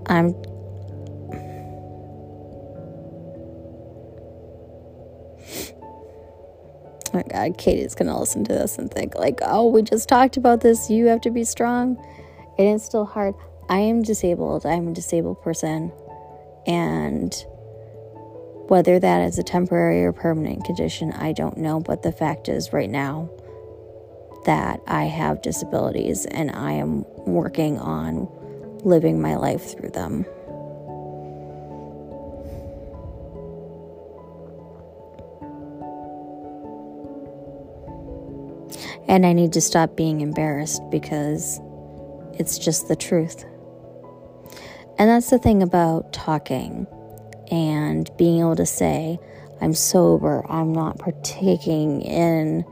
I'm 0.07 0.35
Oh 7.07 7.19
my 7.19 7.23
god, 7.23 7.59
Katie's 7.59 7.95
gonna 7.95 8.19
listen 8.19 8.45
to 8.45 8.53
this 8.53 8.79
and 8.79 8.91
think, 8.91 9.15
like, 9.15 9.41
oh, 9.43 9.69
we 9.69 9.83
just 9.83 10.09
talked 10.09 10.37
about 10.37 10.61
this. 10.61 10.91
You 10.91 11.07
have 11.07 11.21
to 11.23 11.31
be 11.31 11.45
strong. 11.45 11.97
It's 12.59 12.85
still 12.85 13.05
hard. 13.05 13.35
I 13.69 13.79
am 13.79 14.03
disabled. 14.03 14.67
I'm 14.67 14.89
a 14.89 14.93
disabled 14.93 15.43
person. 15.43 15.93
And 16.67 17.33
whether 18.69 18.99
that 18.99 19.23
is 19.23 19.39
a 19.39 19.43
temporary 19.43 20.05
or 20.05 20.13
permanent 20.13 20.65
condition, 20.65 21.13
I 21.13 21.33
don't 21.33 21.59
know. 21.59 21.81
But 21.81 22.03
the 22.03 22.13
fact 22.13 22.49
is, 22.49 22.73
right 22.73 22.91
now, 22.91 23.31
that 24.47 24.81
I 24.87 25.05
have 25.05 25.43
disabilities 25.43 26.25
and 26.27 26.51
I 26.51 26.73
am 26.73 27.05
working 27.25 27.79
on 27.79 28.29
living 28.85 29.21
my 29.21 29.37
life 29.37 29.73
through 29.73 29.91
them. 29.91 30.25
And 39.09 39.25
I 39.25 39.33
need 39.33 39.53
to 39.53 39.61
stop 39.61 39.97
being 39.97 40.21
embarrassed 40.21 40.83
because 40.91 41.61
it's 42.35 42.59
just 42.59 42.89
the 42.89 42.97
truth. 42.97 43.45
And 44.99 45.11
that's 45.11 45.31
the 45.31 45.39
thing 45.39 45.63
about 45.63 46.13
talking 46.13 46.87
and 47.51 48.11
being 48.17 48.41
able 48.41 48.57
to 48.57 48.67
say, 48.67 49.19
I'm 49.61 49.75
sober, 49.75 50.45
I'm 50.51 50.73
not 50.73 50.99
partaking 50.99 52.03
in 52.03 52.65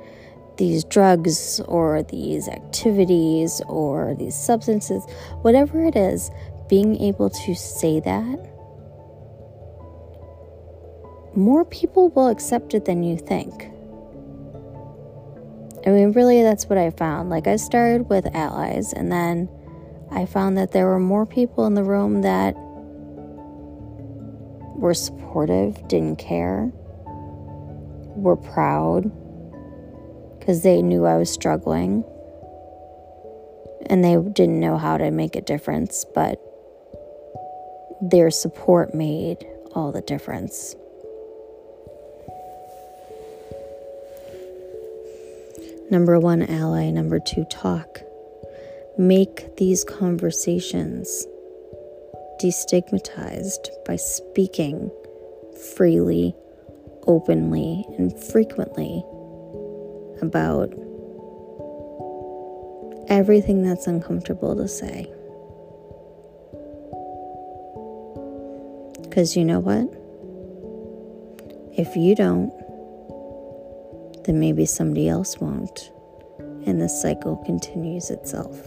these 0.57 0.85
drugs 0.85 1.61
or 1.61 2.03
these 2.05 2.49
activities 2.49 3.61
or 3.67 4.15
these 4.19 4.35
substances, 4.35 5.05
whatever 5.43 5.85
it 5.85 5.97
is, 5.97 6.31
being 6.69 7.01
able 7.01 7.31
to 7.31 7.55
say 7.55 8.01
that, 8.01 8.51
more 11.35 11.65
people 11.65 12.09
will 12.11 12.29
accept 12.29 12.75
it 12.75 12.85
than 12.85 13.03
you 13.03 13.17
think. 13.17 13.71
I 15.87 15.91
mean, 15.91 16.13
really, 16.13 16.43
that's 16.43 16.67
what 16.67 16.79
I 16.79 16.91
found. 16.91 17.29
Like, 17.29 17.47
I 17.47 17.57
started 17.57 18.09
with 18.09 18.35
allies 18.35 18.93
and 18.93 19.13
then 19.13 19.49
I 20.11 20.25
found 20.25 20.57
that 20.57 20.73
there 20.73 20.87
were 20.87 21.01
more 21.01 21.27
people 21.27 21.67
in 21.67 21.75
the 21.75 21.85
room 21.85 22.23
that 22.23 22.55
were 24.77 24.95
supportive, 24.95 25.87
didn't 25.89 26.17
care, 26.17 26.71
were 28.17 28.37
proud 28.37 29.11
because 30.39 30.63
they 30.63 30.83
knew 30.83 31.05
I 31.05 31.17
was 31.17 31.31
struggling 31.31 32.05
and 33.87 34.05
they 34.05 34.17
didn't 34.17 34.61
know 34.61 34.79
how 34.79 34.97
to 34.97 35.11
make 35.11 35.37
a 35.37 35.41
difference, 35.41 36.05
but 36.15 36.41
their 38.01 38.31
support 38.31 38.95
made 38.95 39.47
all 39.75 39.93
the 39.93 40.01
difference. 40.01 40.77
Number 45.95 46.19
one, 46.19 46.43
ally. 46.43 46.91
Number 46.91 47.21
two, 47.21 47.45
talk. 47.45 48.01
Make 48.99 49.59
these 49.59 49.85
conversations 49.85 51.25
destigmatized 52.43 53.69
by 53.87 53.95
speaking 53.95 54.91
freely, 55.77 56.35
openly, 57.07 57.85
and 57.97 58.13
frequently 58.21 59.05
about 60.21 60.75
everything 63.07 63.63
that's 63.63 63.87
uncomfortable 63.87 64.57
to 64.57 64.67
say. 64.67 65.09
Because 69.05 69.37
you 69.37 69.45
know 69.45 69.61
what? 69.61 69.87
If 71.79 71.95
you 71.95 72.17
don't, 72.17 72.53
then 74.25 74.41
maybe 74.41 74.67
somebody 74.67 75.09
else 75.09 75.39
won't. 75.39 75.91
And 76.67 76.81
the 76.81 76.89
cycle 76.89 77.37
continues 77.45 78.11
itself 78.11 78.59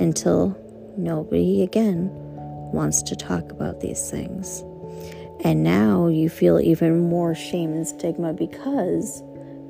until 0.00 0.56
nobody 0.96 1.62
again 1.62 2.10
wants 2.72 3.02
to 3.02 3.16
talk 3.16 3.50
about 3.50 3.80
these 3.80 4.10
things. 4.10 4.64
And 5.44 5.62
now 5.62 6.08
you 6.08 6.28
feel 6.28 6.58
even 6.58 7.08
more 7.08 7.34
shame 7.34 7.72
and 7.72 7.86
stigma 7.86 8.32
because 8.32 9.22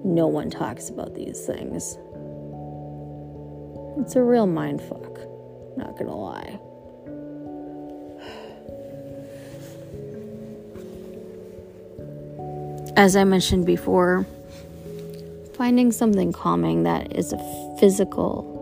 no 0.05 0.27
one 0.27 0.51
talks 0.51 0.89
about 0.89 1.15
these 1.15 1.45
things. 1.45 1.99
It's 4.01 4.17
a 4.17 4.23
real 4.23 4.47
mind 4.47 4.81
fuck, 4.81 5.19
not 5.77 5.99
gonna 5.99 6.17
lie. 6.17 6.59
As 12.97 13.15
I 13.15 13.25
mentioned 13.25 13.67
before, 13.67 14.27
finding 15.59 15.91
something 15.91 16.33
calming 16.33 16.85
that 16.85 17.17
is 17.17 17.33
a 17.33 17.77
physical 17.81 18.55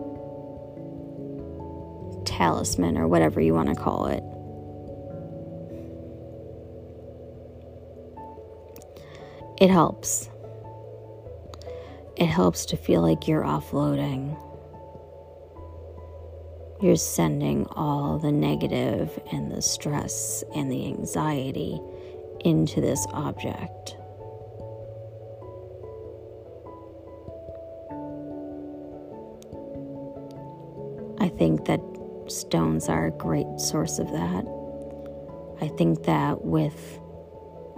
talisman 2.25 2.97
or 2.97 3.07
whatever 3.07 3.39
you 3.39 3.53
want 3.53 3.69
to 3.69 3.75
call 3.75 4.07
it. 4.07 4.23
It 9.61 9.69
helps. 9.69 10.27
It 12.15 12.25
helps 12.25 12.65
to 12.65 12.77
feel 12.77 13.01
like 13.01 13.27
you're 13.27 13.43
offloading. 13.43 14.35
You're 16.81 16.95
sending 16.95 17.67
all 17.71 18.17
the 18.17 18.31
negative 18.31 19.19
and 19.31 19.51
the 19.51 19.61
stress 19.61 20.43
and 20.55 20.71
the 20.71 20.87
anxiety 20.87 21.79
into 22.39 22.81
this 22.81 23.05
object. 23.13 23.96
Think 31.37 31.65
that 31.65 31.81
stones 32.27 32.89
are 32.89 33.07
a 33.07 33.11
great 33.11 33.59
source 33.59 33.99
of 33.99 34.11
that. 34.11 34.45
I 35.61 35.67
think 35.69 36.03
that 36.03 36.43
with 36.43 36.99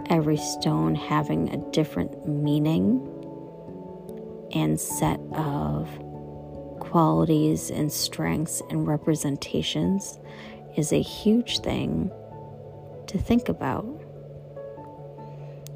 every 0.10 0.38
stone 0.38 0.96
having 0.96 1.50
a 1.50 1.58
different 1.72 2.28
meaning 2.28 3.06
and 4.54 4.80
set 4.80 5.20
of 5.34 5.88
qualities 6.80 7.70
and 7.70 7.92
strengths 7.92 8.62
and 8.70 8.88
representations 8.88 10.20
is 10.76 10.92
a 10.92 11.02
huge 11.02 11.60
thing 11.60 12.12
to 13.08 13.18
think 13.18 13.50
about. 13.50 13.86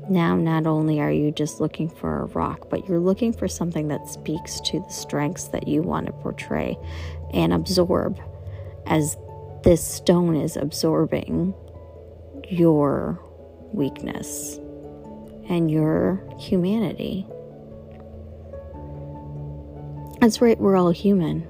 Now, 0.09 0.35
not 0.35 0.67
only 0.67 0.99
are 0.99 1.11
you 1.11 1.31
just 1.31 1.61
looking 1.61 1.89
for 1.89 2.21
a 2.21 2.25
rock, 2.25 2.69
but 2.69 2.87
you're 2.87 2.99
looking 2.99 3.31
for 3.31 3.47
something 3.47 3.87
that 3.87 4.07
speaks 4.09 4.59
to 4.61 4.79
the 4.79 4.89
strengths 4.89 5.45
that 5.49 5.67
you 5.67 5.81
want 5.81 6.07
to 6.07 6.11
portray 6.11 6.77
and 7.33 7.51
absorb 7.51 8.19
as 8.85 9.17
this 9.63 9.83
stone 9.83 10.35
is 10.35 10.55
absorbing 10.55 11.53
your 12.49 13.19
weakness 13.71 14.59
and 15.49 15.69
your 15.71 16.23
humanity. 16.37 17.25
That's 20.21 20.41
right, 20.41 20.57
we're 20.59 20.77
all 20.77 20.91
human, 20.91 21.45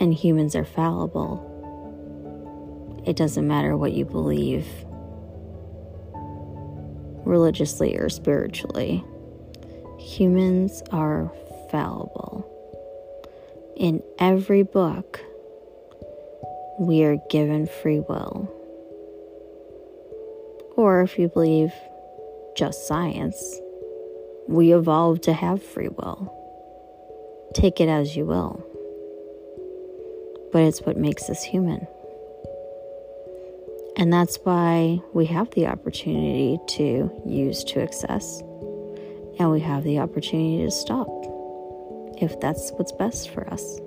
and 0.00 0.12
humans 0.12 0.56
are 0.56 0.64
fallible. 0.64 1.44
It 3.06 3.16
doesn't 3.16 3.46
matter 3.46 3.76
what 3.76 3.92
you 3.92 4.04
believe, 4.04 4.66
religiously 7.24 7.96
or 7.96 8.08
spiritually. 8.08 9.04
Humans 9.98 10.82
are 10.90 11.32
fallible. 11.70 12.57
In 13.78 14.02
every 14.18 14.64
book, 14.64 15.20
we 16.80 17.04
are 17.04 17.16
given 17.30 17.68
free 17.68 18.00
will. 18.00 18.52
Or 20.76 21.02
if 21.02 21.16
you 21.16 21.28
believe 21.28 21.70
just 22.56 22.88
science, 22.88 23.60
we 24.48 24.72
evolved 24.72 25.22
to 25.24 25.32
have 25.32 25.62
free 25.62 25.86
will. 25.86 26.34
Take 27.54 27.80
it 27.80 27.88
as 27.88 28.16
you 28.16 28.24
will. 28.24 28.64
But 30.52 30.62
it's 30.62 30.80
what 30.80 30.96
makes 30.96 31.30
us 31.30 31.44
human. 31.44 31.86
And 33.96 34.12
that's 34.12 34.40
why 34.42 35.00
we 35.12 35.26
have 35.26 35.50
the 35.50 35.68
opportunity 35.68 36.58
to 36.70 37.12
use 37.24 37.62
to 37.64 37.80
excess, 37.80 38.40
and 39.38 39.52
we 39.52 39.60
have 39.60 39.84
the 39.84 40.00
opportunity 40.00 40.64
to 40.64 40.70
stop 40.72 41.06
if 42.20 42.38
that's 42.40 42.70
what's 42.72 42.92
best 42.92 43.30
for 43.30 43.48
us. 43.52 43.80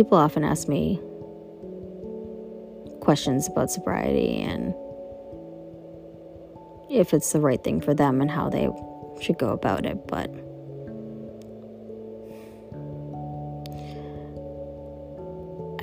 people 0.00 0.16
often 0.16 0.44
ask 0.44 0.66
me 0.66 0.98
questions 3.02 3.48
about 3.48 3.70
sobriety 3.70 4.40
and 4.40 4.74
if 6.90 7.12
it's 7.12 7.32
the 7.32 7.38
right 7.38 7.62
thing 7.62 7.82
for 7.82 7.92
them 7.92 8.22
and 8.22 8.30
how 8.30 8.48
they 8.48 8.66
should 9.20 9.38
go 9.38 9.50
about 9.50 9.84
it, 9.84 10.06
but 10.08 10.30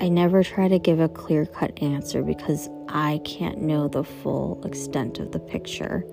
I 0.02 0.08
never 0.08 0.42
try 0.42 0.66
to 0.66 0.80
give 0.80 0.98
a 0.98 1.08
clear 1.08 1.46
cut 1.46 1.80
answer 1.80 2.22
because 2.24 2.68
I 2.88 3.20
can't 3.24 3.62
know 3.62 3.86
the 3.86 4.02
full 4.02 4.60
extent 4.64 5.20
of 5.20 5.30
the 5.30 5.38
picture 5.38 6.04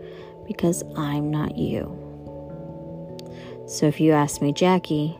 because 0.46 0.84
I'm 0.96 1.32
not 1.32 1.58
you. 1.58 2.05
So 3.68 3.88
if 3.88 4.00
you 4.00 4.12
ask 4.12 4.42
me, 4.42 4.54
Jackie, 4.54 5.18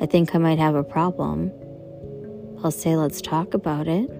I 0.00 0.06
think 0.06 0.34
I 0.34 0.38
might 0.38 0.58
have 0.58 0.74
a 0.74 0.84
problem, 0.84 1.50
I'll 2.62 2.70
say, 2.70 2.96
let's 2.96 3.22
talk 3.22 3.54
about 3.54 3.88
it. 3.88 4.10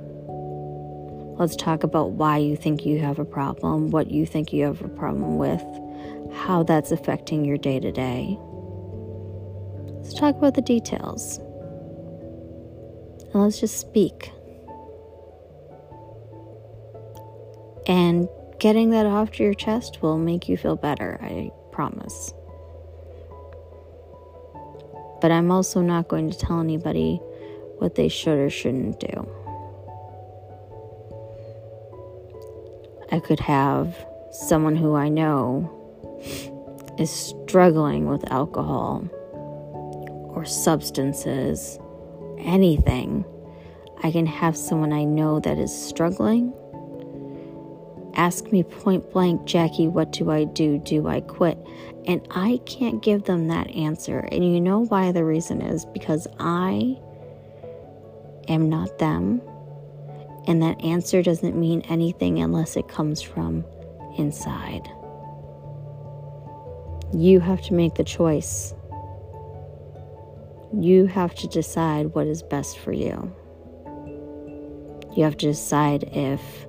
Let's 1.38 1.56
talk 1.56 1.82
about 1.82 2.12
why 2.12 2.38
you 2.38 2.56
think 2.56 2.86
you 2.86 3.00
have 3.00 3.18
a 3.18 3.24
problem, 3.24 3.90
what 3.90 4.10
you 4.10 4.24
think 4.24 4.52
you 4.52 4.64
have 4.64 4.80
a 4.82 4.88
problem 4.88 5.36
with, 5.36 5.62
how 6.32 6.62
that's 6.62 6.92
affecting 6.92 7.44
your 7.44 7.58
day 7.58 7.80
to 7.80 7.92
day. 7.92 8.38
Let's 9.96 10.14
talk 10.14 10.36
about 10.36 10.54
the 10.54 10.62
details. 10.62 11.38
And 13.32 13.42
let's 13.42 13.60
just 13.60 13.78
speak. 13.78 14.30
And 17.86 18.28
getting 18.60 18.90
that 18.90 19.06
off 19.06 19.32
to 19.32 19.42
your 19.42 19.54
chest 19.54 20.00
will 20.00 20.18
make 20.18 20.48
you 20.48 20.56
feel 20.56 20.76
better, 20.76 21.18
I 21.20 21.50
promise. 21.72 22.32
But 25.24 25.32
I'm 25.32 25.50
also 25.50 25.80
not 25.80 26.08
going 26.08 26.28
to 26.28 26.36
tell 26.36 26.60
anybody 26.60 27.16
what 27.78 27.94
they 27.94 28.08
should 28.08 28.36
or 28.36 28.50
shouldn't 28.50 29.00
do. 29.00 29.26
I 33.10 33.20
could 33.20 33.40
have 33.40 33.96
someone 34.32 34.76
who 34.76 34.94
I 34.94 35.08
know 35.08 35.70
is 36.98 37.08
struggling 37.08 38.06
with 38.06 38.30
alcohol 38.30 39.08
or 40.34 40.44
substances, 40.44 41.78
anything. 42.40 43.24
I 44.02 44.10
can 44.10 44.26
have 44.26 44.58
someone 44.58 44.92
I 44.92 45.04
know 45.04 45.40
that 45.40 45.56
is 45.56 45.72
struggling 45.74 46.52
ask 48.16 48.50
me 48.52 48.62
point 48.62 49.10
blank, 49.12 49.44
Jackie, 49.44 49.88
what 49.88 50.12
do 50.12 50.30
I 50.30 50.44
do? 50.44 50.78
Do 50.78 51.08
I 51.08 51.20
quit? 51.20 51.58
And 52.06 52.26
I 52.30 52.60
can't 52.66 53.02
give 53.02 53.24
them 53.24 53.48
that 53.48 53.70
answer. 53.70 54.18
And 54.30 54.44
you 54.44 54.60
know 54.60 54.80
why 54.80 55.12
the 55.12 55.24
reason 55.24 55.62
is 55.62 55.86
because 55.86 56.26
I 56.38 56.98
am 58.48 58.68
not 58.68 58.98
them. 58.98 59.40
And 60.46 60.62
that 60.62 60.84
answer 60.84 61.22
doesn't 61.22 61.56
mean 61.56 61.80
anything 61.82 62.40
unless 62.40 62.76
it 62.76 62.88
comes 62.88 63.22
from 63.22 63.64
inside. 64.18 64.86
You 67.14 67.40
have 67.40 67.62
to 67.62 67.74
make 67.74 67.94
the 67.94 68.04
choice. 68.04 68.74
You 70.78 71.06
have 71.06 71.34
to 71.36 71.48
decide 71.48 72.14
what 72.14 72.26
is 72.26 72.42
best 72.42 72.78
for 72.78 72.92
you. 72.92 73.34
You 75.16 75.22
have 75.22 75.36
to 75.38 75.46
decide 75.46 76.04
if 76.12 76.66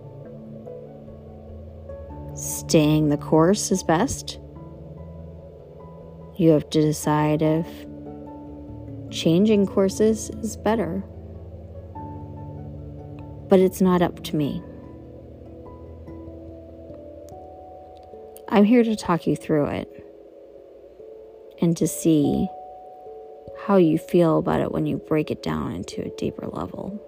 staying 2.36 3.10
the 3.10 3.18
course 3.18 3.72
is 3.72 3.84
best. 3.84 4.40
You 6.38 6.50
have 6.50 6.70
to 6.72 6.82
decide 6.82 7.42
if 7.42 7.68
changing 9.10 9.68
courses 9.68 10.30
is 10.42 10.58
better. 10.58 11.04
But 13.48 13.60
it's 13.60 13.80
not 13.80 14.02
up 14.02 14.24
to 14.26 14.36
me. 14.36 14.62
I'm 18.50 18.66
here 18.66 18.84
to 18.84 18.96
talk 18.96 19.28
you 19.28 19.36
through 19.36 19.68
it 19.68 20.06
and 21.62 21.76
to 21.78 21.88
see 21.88 22.48
how 23.66 23.78
you 23.78 23.98
feel 23.98 24.38
about 24.38 24.62
it 24.62 24.72
when 24.72 24.86
you 24.86 24.98
break 24.98 25.32
it 25.32 25.42
down 25.42 25.72
into 25.74 26.02
a 26.02 26.10
deeper 26.18 26.48
level. 26.48 27.02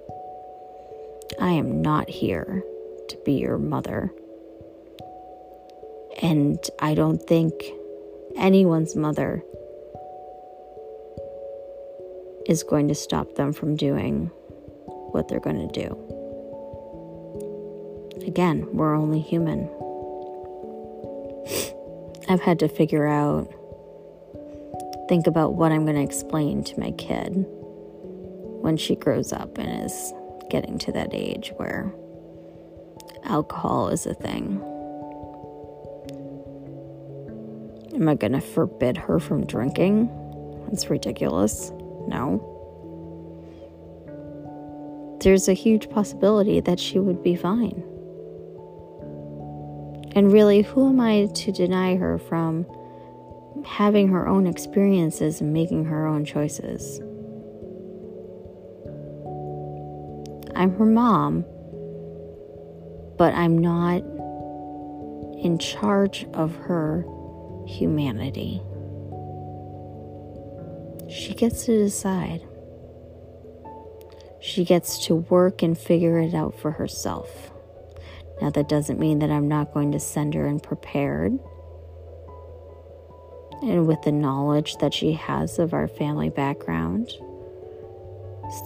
I 1.40 1.52
am 1.52 1.82
not 1.82 2.10
here 2.10 2.64
to 3.10 3.18
be 3.26 3.34
your 3.34 3.58
mother. 3.58 4.12
And 6.22 6.60
I 6.80 6.96
don't 6.96 7.22
think 7.22 7.54
anyone's 8.38 8.96
mother 8.96 9.44
is 12.48 12.64
going 12.64 12.88
to 12.88 12.96
stop 12.96 13.36
them 13.36 13.52
from 13.52 13.76
doing 13.76 14.32
what 15.12 15.28
they're 15.28 15.40
going 15.40 15.68
to 15.68 15.82
do. 15.82 15.88
Again, 18.26 18.68
we're 18.74 18.96
only 18.96 19.20
human. 19.20 19.60
I've 22.30 22.42
had 22.42 22.60
to 22.60 22.68
figure 22.68 23.08
out, 23.08 23.48
think 25.10 25.28
about 25.28 25.56
what 25.56 25.72
I'm 25.72 25.86
going 25.86 25.96
to 25.96 26.04
explain 26.04 26.64
to 26.66 26.80
my 26.80 26.92
kid 26.92 27.46
when 28.62 28.78
she 28.78 28.96
grows 28.96 29.34
up 29.34 29.58
and 29.58 29.86
is 29.86 30.14
getting 30.50 30.78
to 30.80 30.92
that 30.94 31.10
age 31.14 31.52
where 31.58 31.94
alcohol 33.24 33.90
is 33.90 34.06
a 34.06 34.14
thing. 34.14 34.62
Am 37.98 38.08
I 38.08 38.14
going 38.14 38.34
to 38.34 38.42
forbid 38.42 38.96
her 38.96 39.20
from 39.20 39.48
drinking? 39.48 40.08
That's 40.68 40.88
ridiculous. 40.88 41.72
No. 42.08 42.54
There's 45.24 45.50
a 45.50 45.54
huge 45.54 45.90
possibility 45.90 46.60
that 46.60 46.80
she 46.80 47.00
would 47.00 47.24
be 47.24 47.36
fine. 47.36 47.84
And 50.12 50.32
really, 50.32 50.62
who 50.62 50.90
am 50.90 51.00
I 51.00 51.26
to 51.26 51.52
deny 51.52 51.96
her 51.96 52.20
from 52.20 52.68
having 53.66 54.10
her 54.10 54.28
own 54.28 54.46
experiences 54.46 55.42
and 55.42 55.52
making 55.52 55.86
her 55.86 56.06
own 56.06 56.24
choices? 56.24 57.00
I'm 60.56 60.72
her 60.78 60.86
mom, 60.86 61.46
but 63.18 63.34
I'm 63.34 63.58
not 63.58 64.04
in 65.44 65.58
charge 65.58 66.28
of 66.36 66.56
her 66.58 67.04
humanity. 67.68 68.62
She 71.10 71.34
gets 71.34 71.66
to 71.66 71.78
decide. 71.78 72.42
She 74.40 74.64
gets 74.64 75.06
to 75.08 75.16
work 75.16 75.62
and 75.62 75.78
figure 75.78 76.20
it 76.20 76.34
out 76.34 76.60
for 76.60 76.72
herself. 76.72 77.52
Now, 78.42 78.50
that 78.52 78.70
doesn't 78.70 79.00
mean 79.00 79.20
that 79.20 79.32
I'm 79.32 79.48
not 79.48 79.74
going 79.74 79.92
to 79.94 80.00
send 80.00 80.34
her 80.36 80.46
in 80.46 80.60
prepared 80.60 81.40
and 83.64 83.88
with 83.88 84.02
the 84.04 84.12
knowledge 84.12 84.78
that 84.78 84.94
she 84.94 85.14
has 85.14 85.58
of 85.58 85.74
our 85.74 85.88
family 85.88 86.30
background 86.30 87.12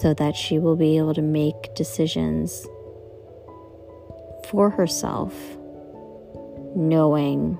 so 0.02 0.14
that 0.14 0.36
she 0.36 0.60
will 0.60 0.76
be 0.76 0.98
able 0.98 1.14
to 1.14 1.22
make 1.22 1.74
decisions 1.76 2.68
for 4.50 4.70
herself, 4.70 5.34
knowing 6.76 7.58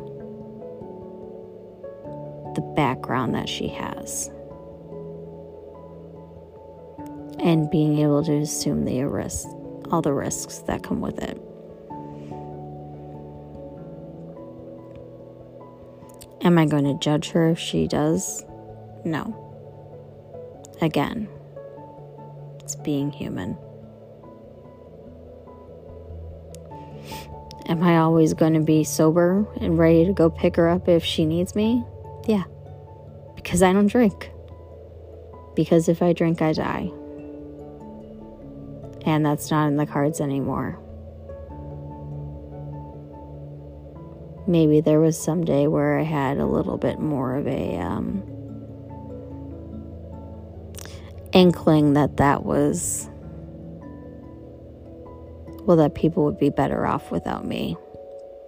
the 2.56 2.62
background 2.76 3.36
that 3.36 3.50
she 3.50 3.68
has. 3.68 4.30
And 7.40 7.70
being 7.70 8.00
able 8.00 8.24
to 8.24 8.34
assume 8.34 8.86
the 8.86 9.04
risk, 9.04 9.48
all 9.92 10.02
the 10.02 10.14
risks 10.14 10.60
that 10.60 10.84
come 10.84 11.02
with 11.02 11.20
it. 11.20 11.42
Am 16.44 16.58
I 16.58 16.66
going 16.66 16.86
to 16.86 16.96
judge 16.96 17.30
her 17.32 17.50
if 17.50 17.60
she 17.60 17.88
does? 17.88 18.44
No. 19.06 19.38
Again, 20.82 21.30
it's 22.60 22.76
being 22.76 23.12
human. 23.12 23.58
Am 27.68 27.84
I 27.84 27.98
always 27.98 28.34
going 28.34 28.54
to 28.54 28.60
be 28.60 28.84
sober 28.84 29.46
and 29.62 29.78
ready 29.78 30.06
to 30.06 30.14
go 30.14 30.30
pick 30.30 30.56
her 30.56 30.68
up 30.68 30.90
if 30.90 31.06
she 31.06 31.26
needs 31.26 31.56
me? 31.56 31.86
Yeah. 32.28 32.44
Because 33.36 33.62
I 33.64 33.74
don't 33.74 33.88
drink. 33.88 34.32
Because 35.56 35.90
if 35.90 36.02
I 36.02 36.14
drink, 36.14 36.42
I 36.42 36.54
die. 36.54 36.92
And 39.06 39.26
that's 39.26 39.50
not 39.50 39.68
in 39.68 39.78
the 39.78 39.86
cards 39.86 40.22
anymore. 40.22 40.80
maybe 44.48 44.82
there 44.82 45.00
was 45.00 45.18
some 45.18 45.46
day 45.46 45.68
where 45.68 45.98
I 45.98 46.04
had 46.04 46.38
a 46.38 46.46
little 46.46 46.78
bit 46.78 47.00
more 47.00 47.36
of 47.36 47.48
a 47.48 47.78
um, 47.78 48.24
inkling 51.32 51.94
that 51.94 52.18
that 52.18 52.44
was, 52.44 53.10
well, 55.64 55.78
that 55.78 55.96
people 55.96 56.26
would 56.26 56.40
be 56.40 56.50
better 56.50 56.86
off 56.86 57.12
without 57.12 57.46
me. 57.46 57.78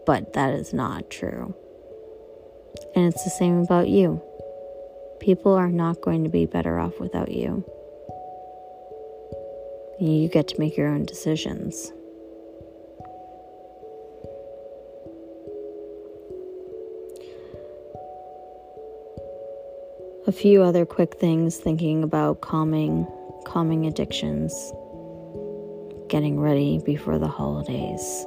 But 0.05 0.33
that 0.33 0.53
is 0.53 0.73
not 0.73 1.09
true. 1.09 1.55
And 2.95 3.06
it's 3.06 3.23
the 3.23 3.29
same 3.29 3.60
about 3.60 3.89
you. 3.89 4.21
People 5.19 5.53
are 5.53 5.71
not 5.71 6.01
going 6.01 6.23
to 6.23 6.29
be 6.29 6.45
better 6.45 6.79
off 6.79 6.99
without 6.99 7.32
you. 7.32 7.63
You 9.99 10.27
get 10.27 10.47
to 10.49 10.60
make 10.60 10.75
your 10.77 10.89
own 10.89 11.06
decisions. 11.06 11.91
a 20.25 20.32
few 20.32 20.63
other 20.63 20.86
quick 20.86 21.15
things 21.15 21.58
thinking 21.58 22.01
about 22.01 22.39
calming 22.39 23.06
calming 23.45 23.86
addictions 23.86 24.53
getting 26.08 26.39
ready 26.39 26.79
before 26.86 27.19
the 27.19 27.27
holidays 27.27 28.25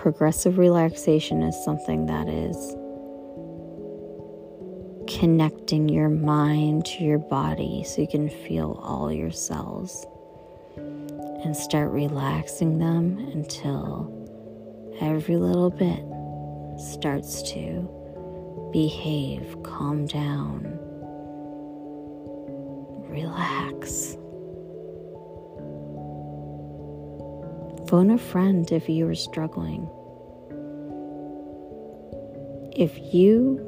progressive 0.00 0.56
relaxation 0.56 1.42
is 1.42 1.54
something 1.62 2.06
that 2.06 2.26
is 2.26 2.56
connecting 5.06 5.90
your 5.90 6.08
mind 6.08 6.86
to 6.86 7.04
your 7.04 7.18
body 7.18 7.84
so 7.84 8.00
you 8.00 8.08
can 8.08 8.30
feel 8.30 8.80
all 8.82 9.12
your 9.12 9.30
cells 9.30 10.06
and 11.44 11.54
start 11.54 11.90
relaxing 11.90 12.78
them 12.78 13.18
until 13.34 14.10
every 15.02 15.36
little 15.36 15.68
bit 15.68 16.02
starts 16.80 17.42
to 17.52 17.86
behave, 18.72 19.54
calm 19.62 20.06
down, 20.06 20.78
relax. 23.10 24.16
Phone 27.90 28.12
a 28.12 28.18
friend 28.18 28.70
if 28.70 28.88
you 28.88 29.08
are 29.08 29.16
struggling. 29.16 29.90
If 32.76 32.96
you 33.12 33.58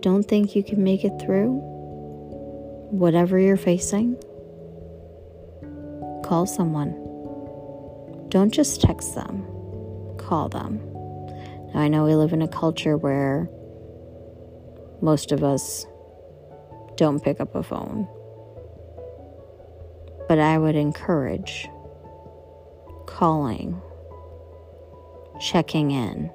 don't 0.00 0.24
think 0.24 0.54
you 0.54 0.62
can 0.62 0.84
make 0.84 1.02
it 1.02 1.18
through 1.18 1.58
whatever 2.90 3.38
you're 3.38 3.56
facing, 3.56 4.16
call 6.26 6.44
someone. 6.44 6.90
Don't 8.28 8.52
just 8.52 8.82
text 8.82 9.14
them, 9.14 9.46
call 10.18 10.50
them. 10.50 10.76
Now, 11.72 11.80
I 11.80 11.88
know 11.88 12.04
we 12.04 12.14
live 12.14 12.34
in 12.34 12.42
a 12.42 12.48
culture 12.48 12.98
where 12.98 13.48
most 15.00 15.32
of 15.32 15.42
us 15.42 15.86
don't 16.96 17.24
pick 17.24 17.40
up 17.40 17.54
a 17.54 17.62
phone. 17.62 18.06
But 20.28 20.38
I 20.38 20.58
would 20.58 20.76
encourage 20.76 21.66
calling, 23.16 23.80
checking 25.40 25.90
in, 25.90 26.30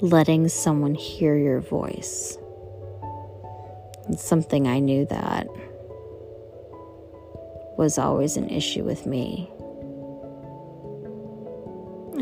letting 0.00 0.48
someone 0.48 0.94
hear 0.94 1.36
your 1.36 1.60
voice. 1.60 2.38
It's 4.08 4.24
something 4.24 4.66
I 4.66 4.78
knew 4.78 5.04
that 5.06 5.48
was 7.76 7.98
always 7.98 8.38
an 8.38 8.48
issue 8.48 8.84
with 8.84 9.04
me 9.04 9.50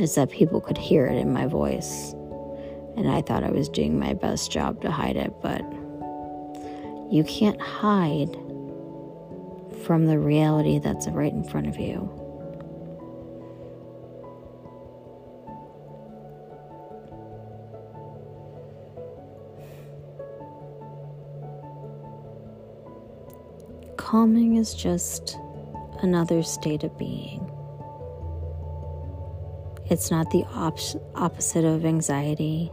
is 0.02 0.16
that 0.16 0.33
people 0.33 0.61
could 0.61 0.78
hear 0.78 1.06
it 1.06 1.16
in 1.16 1.33
my 1.33 1.46
voice 1.46 2.12
and 2.96 3.09
I 3.09 3.22
thought 3.22 3.44
I 3.44 3.50
was 3.50 3.68
doing 3.68 4.00
my 4.00 4.14
best 4.14 4.50
job 4.50 4.83
to 4.83 4.90
hide 4.90 5.16
it, 5.16 5.33
but 5.40 5.61
you 7.09 7.22
can't 7.24 7.61
hide 7.61 8.33
from 9.85 10.06
the 10.06 10.18
reality 10.18 10.80
that's 10.80 11.06
right 11.06 11.33
in 11.33 11.44
front 11.44 11.68
of 11.68 11.78
you. 11.78 12.30
Calming 24.11 24.57
is 24.57 24.75
just 24.75 25.38
another 26.03 26.42
state 26.42 26.83
of 26.83 26.99
being. 26.99 27.49
It's 29.88 30.11
not 30.11 30.29
the 30.31 30.42
op- 30.53 30.81
opposite 31.14 31.64
of 31.64 31.85
anxiety 31.85 32.73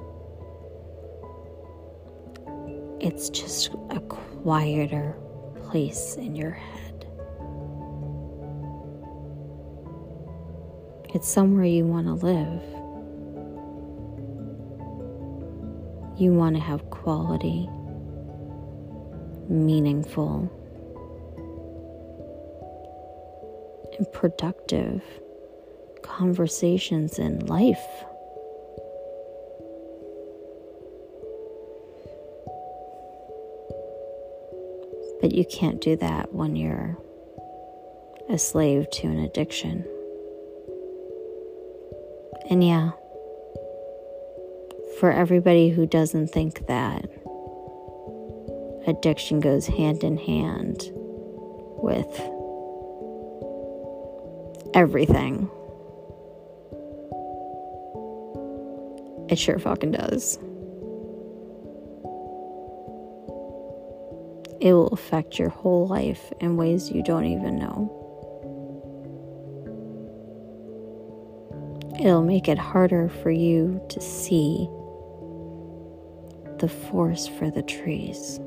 it's 2.99 3.29
just 3.29 3.69
a 3.91 3.99
quieter 3.99 5.15
place 5.65 6.15
in 6.15 6.35
your 6.35 6.53
head. 6.53 7.05
It's 11.13 11.27
somewhere 11.27 11.65
you 11.65 11.85
want 11.85 12.07
to 12.07 12.13
live. 12.13 12.63
You 16.19 16.33
want 16.33 16.55
to 16.55 16.61
have 16.61 16.89
quality, 16.89 17.69
meaningful, 19.47 20.51
and 23.97 24.11
productive 24.13 25.01
conversations 26.01 27.19
in 27.19 27.45
life. 27.45 27.85
But 35.21 35.33
you 35.33 35.45
can't 35.45 35.81
do 35.81 35.95
that 35.97 36.33
when 36.33 36.55
you're 36.55 36.97
a 38.29 38.37
slave 38.37 38.89
to 38.91 39.07
an 39.07 39.19
addiction. 39.19 39.83
And 42.49 42.63
yeah, 42.63 42.91
for 44.99 45.11
everybody 45.11 45.69
who 45.69 45.85
doesn't 45.85 46.27
think 46.27 46.67
that 46.67 47.09
addiction 48.87 49.39
goes 49.39 49.67
hand 49.67 50.03
in 50.03 50.17
hand 50.17 50.91
with 50.93 52.07
everything. 54.77 55.49
It 59.27 59.39
sure 59.39 59.57
fucking 59.57 59.91
does. 59.91 60.37
It 64.61 64.73
will 64.73 64.89
affect 64.89 65.39
your 65.39 65.49
whole 65.49 65.87
life 65.87 66.31
in 66.39 66.57
ways 66.57 66.91
you 66.91 67.01
don't 67.01 67.25
even 67.25 67.57
know. 67.57 67.91
It'll 71.99 72.23
make 72.23 72.47
it 72.47 72.59
harder 72.59 73.09
for 73.09 73.31
you 73.31 73.81
to 73.89 73.99
see 73.99 74.69
the 76.59 76.69
forest 76.69 77.31
for 77.31 77.49
the 77.49 77.63
trees. 77.63 78.39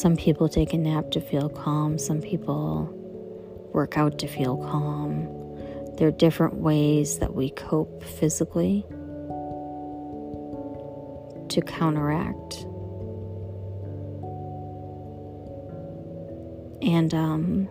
Some 0.00 0.16
people 0.16 0.48
take 0.48 0.72
a 0.72 0.78
nap 0.78 1.10
to 1.10 1.20
feel 1.20 1.50
calm, 1.50 1.98
some 1.98 2.22
people 2.22 2.88
work 3.74 3.98
out 3.98 4.18
to 4.20 4.26
feel 4.26 4.56
calm. 4.56 5.26
There 5.98 6.08
are 6.08 6.10
different 6.10 6.54
ways 6.54 7.18
that 7.18 7.34
we 7.34 7.50
cope 7.50 8.02
physically 8.02 8.86
to 11.50 11.60
counteract. 11.60 12.64
And 16.80 17.12
um, 17.12 17.68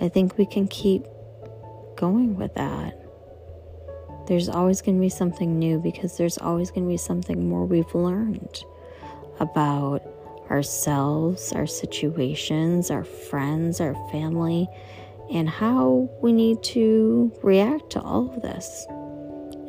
I 0.00 0.08
think 0.08 0.38
we 0.38 0.46
can 0.46 0.68
keep 0.68 1.04
going 1.98 2.36
with 2.36 2.54
that. 2.54 2.98
There's 4.26 4.48
always 4.48 4.80
going 4.80 4.96
to 4.96 5.02
be 5.02 5.10
something 5.10 5.58
new 5.58 5.78
because 5.78 6.16
there's 6.16 6.38
always 6.38 6.70
going 6.70 6.84
to 6.84 6.90
be 6.90 6.96
something 6.96 7.46
more 7.46 7.66
we've 7.66 7.94
learned 7.94 8.64
about 9.38 10.02
ourselves, 10.50 11.52
our 11.52 11.66
situations, 11.66 12.90
our 12.90 13.04
friends, 13.04 13.80
our 13.80 13.94
family, 14.10 14.68
and 15.30 15.48
how 15.48 16.10
we 16.20 16.32
need 16.32 16.62
to 16.62 17.32
react 17.42 17.90
to 17.90 18.00
all 18.00 18.34
of 18.34 18.42
this. 18.42 18.86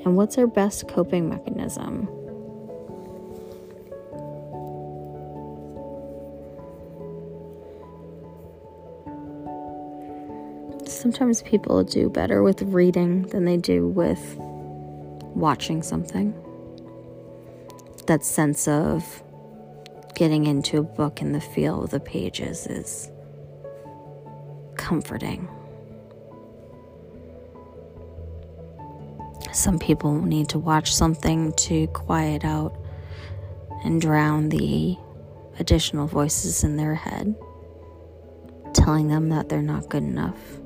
And 0.04 0.18
what's 0.18 0.38
our 0.38 0.48
best 0.48 0.88
coping 0.88 1.30
mechanism? 1.30 2.10
Sometimes 10.88 11.42
people 11.44 11.84
do 11.84 12.10
better 12.10 12.44
with 12.44 12.62
reading 12.64 13.24
than 13.28 13.46
they 13.46 13.58
do 13.58 13.88
with 13.88 14.36
watching 15.36 15.82
something. 15.84 16.34
That 18.08 18.26
sense 18.26 18.68
of 18.68 19.24
getting 20.22 20.46
into 20.46 20.78
a 20.78 20.84
book 20.84 21.20
and 21.20 21.34
the 21.34 21.42
feel 21.42 21.84
of 21.84 21.90
the 21.90 22.00
pages 22.00 22.68
is 22.68 23.10
comforting. 24.76 25.50
Some 29.52 29.80
people 29.80 30.22
need 30.22 30.48
to 30.50 30.60
watch 30.60 30.94
something 30.94 31.54
to 31.54 31.88
quiet 31.88 32.46
out 32.46 32.78
and 33.84 34.00
drown 34.00 34.50
the 34.50 34.96
additional 35.58 36.06
voices 36.06 36.64
in 36.64 36.78
their 36.78 36.94
head, 36.94 37.36
telling 38.74 39.08
them 39.08 39.30
that 39.30 39.50
they're 39.50 39.64
not 39.64 39.90
good 39.90 40.04
enough. 40.04 40.61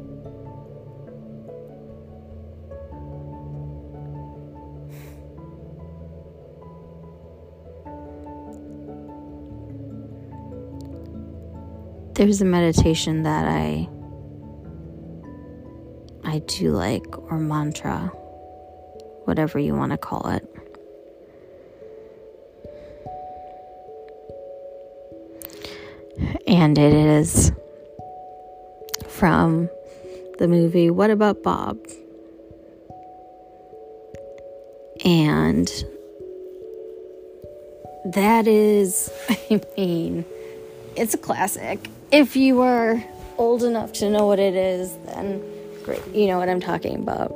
There's 12.15 12.41
a 12.41 12.45
meditation 12.45 13.23
that 13.23 13.45
I 13.45 13.89
I 16.23 16.39
do 16.39 16.71
like 16.71 17.06
or 17.30 17.38
mantra 17.38 18.10
whatever 19.25 19.60
you 19.60 19.75
want 19.75 19.91
to 19.91 19.97
call 19.97 20.28
it. 20.30 20.49
And 26.47 26.78
it 26.78 26.93
is 26.93 27.51
from 29.10 29.69
the 30.39 30.47
movie 30.47 30.89
What 30.89 31.10
About 31.10 31.43
Bob? 31.43 31.78
And 35.04 35.69
that 38.06 38.47
is 38.47 39.12
I 39.30 39.62
mean 39.75 40.23
it's 40.95 41.13
a 41.13 41.17
classic 41.17 41.89
if 42.15 42.38
you 42.38 42.62
are 42.62 43.04
old 43.38 43.62
enough 43.62 43.91
to 43.91 44.10
know 44.10 44.25
what 44.25 44.39
it 44.39 44.56
is, 44.56 44.95
then 45.06 45.43
great. 45.84 46.01
You 46.13 46.28
know 46.28 46.38
what 46.38 46.47
I'm 46.47 46.62
talking 46.62 46.95
about. 46.95 47.28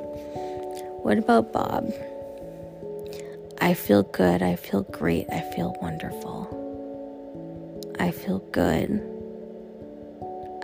What 1.04 1.18
about 1.18 1.52
Bob? 1.52 1.92
I 3.60 3.74
feel 3.74 4.04
good. 4.04 4.42
I 4.42 4.56
feel 4.56 4.84
great. 4.84 5.26
I 5.30 5.40
feel 5.54 5.76
wonderful. 5.82 6.48
I 8.00 8.10
feel 8.10 8.38
good. 8.52 9.02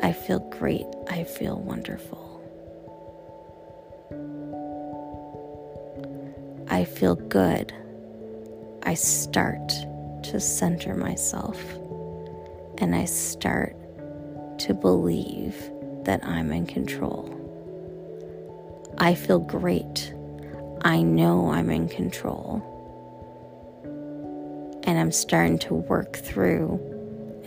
I 0.02 0.14
feel 0.14 0.38
great. 0.48 0.86
I 1.10 1.24
feel 1.24 1.58
wonderful. 1.58 2.24
I 6.68 6.86
feel 6.86 7.16
good. 7.16 7.74
I 8.82 8.94
start 8.94 9.68
to 10.22 10.40
center 10.40 10.94
myself 10.94 11.62
and 12.78 12.94
I 12.94 13.04
start 13.04 13.76
to 14.58 14.74
believe 14.74 15.70
that 16.04 16.24
I'm 16.24 16.52
in 16.52 16.66
control. 16.66 17.32
I 18.98 19.14
feel 19.14 19.38
great. 19.38 20.14
I 20.82 21.02
know 21.02 21.50
I'm 21.50 21.70
in 21.70 21.88
control. 21.88 22.62
And 24.84 24.98
I'm 24.98 25.12
starting 25.12 25.58
to 25.60 25.74
work 25.74 26.16
through 26.16 26.80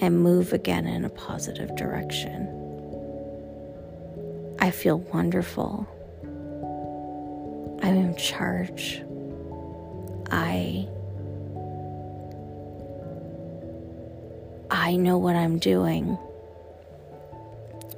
and 0.01 0.21
move 0.21 0.53
again 0.53 0.85
in 0.85 1.05
a 1.05 1.09
positive 1.09 1.75
direction. 1.75 2.47
I 4.59 4.71
feel 4.71 4.99
wonderful. 4.99 5.87
I'm 7.81 7.95
in 7.95 8.15
charge. 8.17 9.01
I 10.31 10.87
I 14.69 14.95
know 14.97 15.17
what 15.17 15.35
I'm 15.35 15.57
doing 15.57 16.17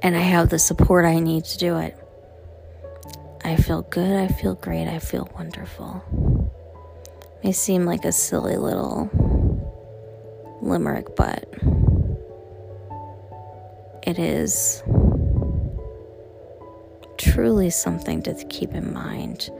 and 0.02 0.16
I 0.16 0.20
have 0.20 0.48
the 0.48 0.58
support 0.58 1.04
I 1.04 1.20
need 1.20 1.44
to 1.44 1.58
do 1.58 1.78
it. 1.78 1.96
I 3.44 3.56
feel 3.56 3.82
good, 3.82 4.18
I 4.18 4.28
feel 4.28 4.54
great, 4.54 4.88
I 4.88 4.98
feel 4.98 5.28
wonderful. 5.34 6.02
May 7.42 7.52
seem 7.52 7.86
like 7.86 8.04
a 8.04 8.12
silly 8.12 8.56
little 8.56 9.10
limerick, 10.60 11.16
but 11.16 11.48
it 14.02 14.18
is 14.18 14.82
truly 17.16 17.70
something 17.70 18.22
to 18.22 18.34
keep 18.46 18.72
in 18.74 18.92
mind 18.92 19.50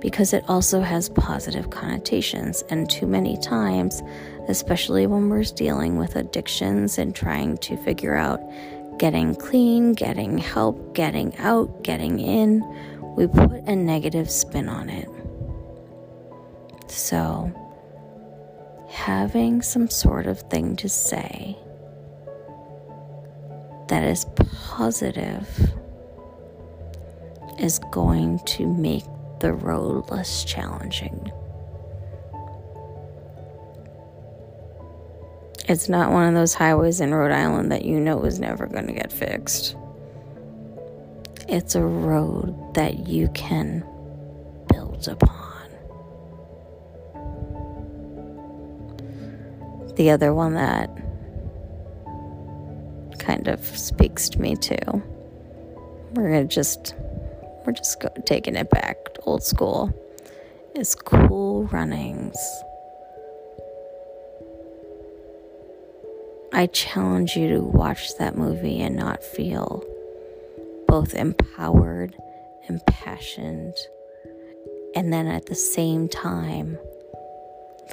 because 0.00 0.32
it 0.32 0.42
also 0.48 0.80
has 0.80 1.10
positive 1.10 1.70
connotations. 1.70 2.62
And 2.70 2.88
too 2.88 3.06
many 3.06 3.36
times, 3.38 4.02
especially 4.48 5.06
when 5.06 5.28
we're 5.28 5.44
dealing 5.44 5.96
with 5.96 6.16
addictions 6.16 6.98
and 6.98 7.14
trying 7.14 7.58
to 7.58 7.76
figure 7.76 8.16
out 8.16 8.40
getting 9.00 9.34
clean, 9.34 9.94
getting 9.94 10.36
help, 10.36 10.94
getting 10.94 11.34
out, 11.38 11.82
getting 11.82 12.18
in. 12.18 12.62
We 13.16 13.26
put 13.26 13.50
a 13.66 13.74
negative 13.74 14.30
spin 14.30 14.68
on 14.68 14.90
it. 14.90 15.08
So, 16.86 17.50
having 18.90 19.62
some 19.62 19.88
sort 19.88 20.26
of 20.26 20.40
thing 20.50 20.76
to 20.76 20.88
say 20.90 21.56
that 23.88 24.04
is 24.04 24.26
positive 24.68 25.48
is 27.58 27.78
going 27.92 28.40
to 28.40 28.66
make 28.66 29.04
the 29.40 29.54
road 29.54 30.10
less 30.10 30.44
challenging. 30.44 31.32
It's 35.70 35.88
not 35.88 36.10
one 36.10 36.26
of 36.26 36.34
those 36.34 36.52
highways 36.52 37.00
in 37.00 37.14
Rhode 37.14 37.30
Island 37.30 37.70
that 37.70 37.84
you 37.84 38.00
know 38.00 38.24
is 38.24 38.40
never 38.40 38.66
going 38.66 38.88
to 38.88 38.92
get 38.92 39.12
fixed. 39.12 39.76
It's 41.46 41.76
a 41.76 41.82
road 41.84 42.74
that 42.74 43.06
you 43.06 43.28
can 43.34 43.84
build 44.68 45.06
upon. 45.06 45.70
The 49.94 50.10
other 50.10 50.34
one 50.34 50.54
that 50.54 50.90
kind 53.20 53.46
of 53.46 53.64
speaks 53.64 54.28
to 54.30 54.40
me 54.40 54.56
too. 54.56 54.74
We're 56.14 56.32
gonna 56.32 56.46
just 56.46 56.96
we're 57.64 57.74
just 57.74 58.00
go, 58.00 58.08
taking 58.26 58.56
it 58.56 58.70
back 58.70 58.96
old 59.22 59.44
school. 59.44 59.94
Is 60.74 60.96
Cool 60.96 61.66
Runnings. 61.66 62.36
I 66.52 66.66
challenge 66.66 67.36
you 67.36 67.48
to 67.54 67.60
watch 67.60 68.16
that 68.18 68.36
movie 68.36 68.82
and 68.82 68.96
not 68.96 69.22
feel 69.22 69.84
both 70.88 71.14
empowered, 71.14 72.16
impassioned, 72.68 73.74
and 74.96 75.12
then 75.12 75.28
at 75.28 75.46
the 75.46 75.54
same 75.54 76.08
time, 76.08 76.76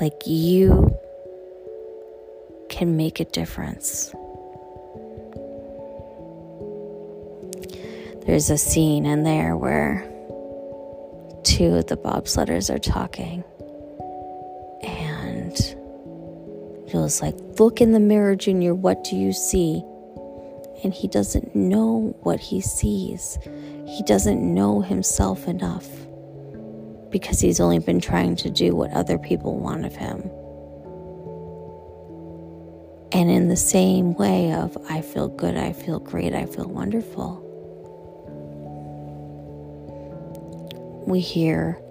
like 0.01 0.25
you 0.25 0.97
can 2.69 2.97
make 2.97 3.19
a 3.19 3.25
difference. 3.25 4.13
There's 8.25 8.49
a 8.49 8.57
scene 8.57 9.05
in 9.05 9.23
there 9.23 9.55
where 9.55 10.01
two 11.43 11.75
of 11.75 11.87
the 11.87 11.95
bobsledders 11.95 12.73
are 12.73 12.79
talking, 12.79 13.43
Jules 16.89 17.21
like, 17.21 17.35
Look 17.59 17.81
in 17.81 17.91
the 17.91 17.99
mirror, 17.99 18.35
Junior, 18.35 18.73
what 18.73 19.03
do 19.03 19.15
you 19.15 19.33
see? 19.33 19.83
And 20.83 20.93
he 20.93 21.07
doesn't 21.07 21.55
know 21.55 22.15
what 22.21 22.39
he 22.39 22.61
sees. 22.61 23.37
He 23.85 24.03
doesn't 24.03 24.41
know 24.41 24.81
himself 24.81 25.47
enough 25.47 25.87
because 27.09 27.39
he's 27.39 27.59
only 27.59 27.79
been 27.79 27.99
trying 27.99 28.35
to 28.37 28.49
do 28.49 28.75
what 28.75 28.91
other 28.91 29.17
people 29.17 29.57
want 29.57 29.85
of 29.85 29.95
him. 29.95 30.29
And 33.11 33.31
in 33.31 33.47
the 33.47 33.55
same 33.55 34.13
way 34.15 34.53
of 34.53 34.77
I 34.89 35.01
feel 35.01 35.29
good, 35.29 35.57
I 35.57 35.73
feel 35.73 35.99
great, 35.99 36.33
I 36.33 36.45
feel 36.45 36.67
wonderful. 36.67 37.43
We 41.07 41.21
hear 41.21 41.81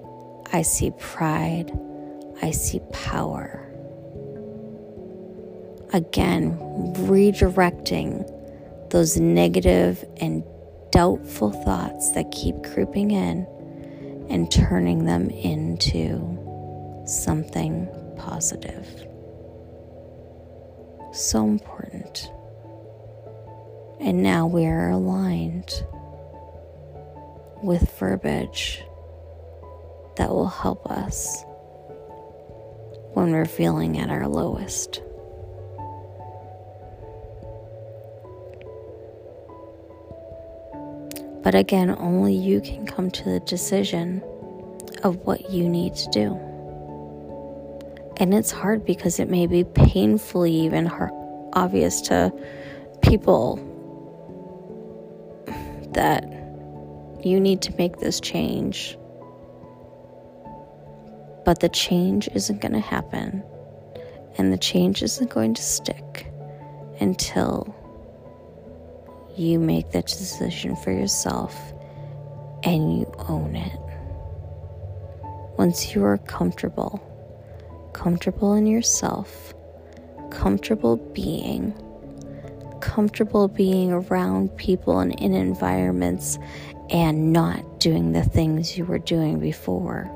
I 0.53 0.63
see 0.63 0.93
pride, 0.99 1.73
I 2.43 2.51
see 2.51 2.81
power. 2.93 3.66
Again, 5.97 6.59
redirecting 7.09 8.31
those 8.91 9.17
negative 9.17 10.05
and 10.19 10.45
doubtful 10.93 11.53
thoughts 11.53 12.13
that 12.13 12.31
keep 12.31 12.63
creeping 12.65 13.13
in 13.13 13.47
and 14.29 14.53
turning 14.53 15.07
them 15.07 15.31
into 15.31 16.21
something 17.07 17.89
positive. 18.19 18.87
So 21.15 21.47
important. 21.47 22.31
And 23.99 24.23
now 24.23 24.47
we 24.47 24.67
are 24.67 24.91
aligned 24.91 25.83
with 27.63 27.91
verbiage 27.99 28.85
that 30.19 30.29
will 30.29 30.47
help 30.47 30.85
us 30.91 31.43
when 33.15 33.33
we're 33.33 33.47
feeling 33.47 33.99
at 33.99 34.11
our 34.11 34.29
lowest. 34.29 35.01
But 41.47 41.55
again, 41.55 41.95
only 42.01 42.35
you 42.35 42.61
can 42.61 42.87
come 42.87 43.09
to 43.09 43.23
the 43.23 43.39
decision 43.39 44.21
of 45.05 45.15
what 45.19 45.49
you 45.49 45.69
need 45.69 45.95
to 45.95 46.11
do. 46.11 46.35
And 48.17 48.35
it's 48.35 48.51
hard 48.51 48.85
because 48.85 49.21
it 49.21 49.31
may 49.31 49.47
be 49.47 49.63
painfully 49.63 50.53
even 50.53 50.87
hard, 50.87 51.13
obvious 51.53 52.01
to 52.01 52.33
people 53.01 53.61
that 55.93 56.25
you 57.23 57.39
need 57.39 57.63
to 57.63 57.77
make 57.77 57.99
this 57.99 58.19
change. 58.19 58.99
But 61.45 61.61
the 61.61 61.69
change 61.69 62.29
isn't 62.35 62.61
going 62.61 62.73
to 62.73 62.81
happen, 62.81 63.45
and 64.37 64.53
the 64.53 64.59
change 64.59 65.01
isn't 65.01 65.31
going 65.31 65.55
to 65.55 65.63
stick 65.63 66.27
until 66.99 67.73
you 69.39 69.59
make 69.59 69.91
that 69.93 70.07
decision 70.07 70.77
for 70.77 70.93
yourself 70.93 71.73
and 72.63 72.99
you 72.99 73.13
own 73.29 73.55
it. 73.57 73.81
Once 75.59 75.95
you 75.95 76.05
are 76.05 76.19
comfortable, 76.19 77.01
comfortable 77.93 78.55
in 78.55 78.67
yourself, 78.67 79.55
comfortable 80.31 80.97
being, 80.97 81.73
comfortable 82.81 83.49
being 83.49 83.93
around 83.93 84.55
people 84.57 85.01
and 85.01 85.19
in 85.21 85.35
environments 85.35 86.39
and 86.91 87.33
not 87.33 87.81
doing 87.81 88.13
the 88.13 88.23
things 88.23 88.77
you 88.77 88.85
were 88.85 88.99
doing 88.99 89.39
before, 89.39 90.11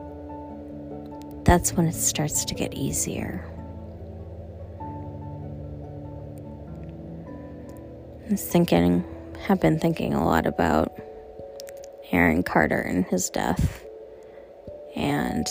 that's 1.45 1.73
when 1.73 1.87
it 1.87 1.95
starts 1.95 2.45
to 2.45 2.55
get 2.55 2.75
easier. 2.75 3.45
I 8.31 8.35
was 8.35 8.47
thinking, 8.47 9.05
have 9.49 9.61
been 9.61 9.81
thinking 9.81 10.15
a 10.15 10.25
lot 10.25 10.47
about 10.47 10.97
Aaron 12.13 12.45
Carter 12.45 12.79
and 12.79 13.05
his 13.07 13.29
death. 13.29 13.85
And 14.95 15.49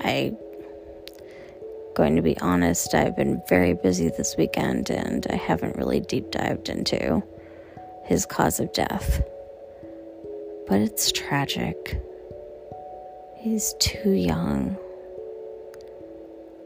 I 0.00 0.36
going 1.94 2.16
to 2.16 2.22
be 2.22 2.36
honest, 2.40 2.96
I've 2.96 3.14
been 3.14 3.40
very 3.48 3.74
busy 3.74 4.08
this 4.08 4.34
weekend 4.36 4.90
and 4.90 5.24
I 5.30 5.36
haven't 5.36 5.76
really 5.76 6.00
deep 6.00 6.32
dived 6.32 6.68
into 6.68 7.22
his 8.02 8.26
cause 8.26 8.58
of 8.58 8.72
death. 8.72 9.22
But 10.66 10.80
it's 10.80 11.12
tragic. 11.12 12.02
He's 13.36 13.72
too 13.78 14.10
young. 14.10 14.76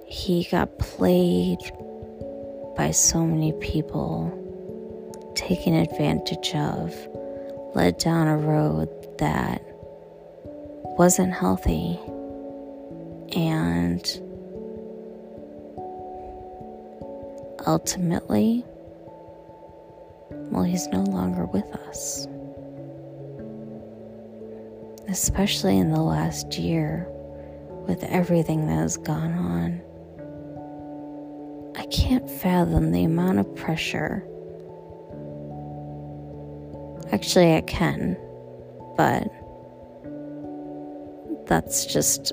He 0.06 0.48
got 0.50 0.78
played 0.78 1.58
by 2.78 2.92
so 2.92 3.26
many 3.26 3.52
people, 3.54 4.32
taken 5.38 5.74
advantage 5.74 6.54
of, 6.54 6.94
led 7.74 7.96
down 7.98 8.26
a 8.26 8.36
road 8.36 8.88
that 9.18 9.62
wasn't 10.98 11.32
healthy. 11.32 11.98
And 13.36 14.02
ultimately, 17.66 18.64
well, 20.30 20.64
he's 20.64 20.88
no 20.88 21.02
longer 21.02 21.44
with 21.46 21.66
us. 21.88 22.26
Especially 25.08 25.78
in 25.78 25.90
the 25.90 26.02
last 26.02 26.58
year 26.58 27.06
with 27.86 28.02
everything 28.04 28.66
that 28.66 28.74
has 28.74 28.96
gone 28.96 29.32
on 29.32 29.80
I 31.78 31.86
can't 31.86 32.28
fathom 32.28 32.90
the 32.90 33.04
amount 33.04 33.38
of 33.38 33.54
pressure. 33.54 34.24
Actually, 37.12 37.54
I 37.54 37.62
can, 37.62 38.16
but 38.96 39.26
that's 41.46 41.86
just 41.86 42.32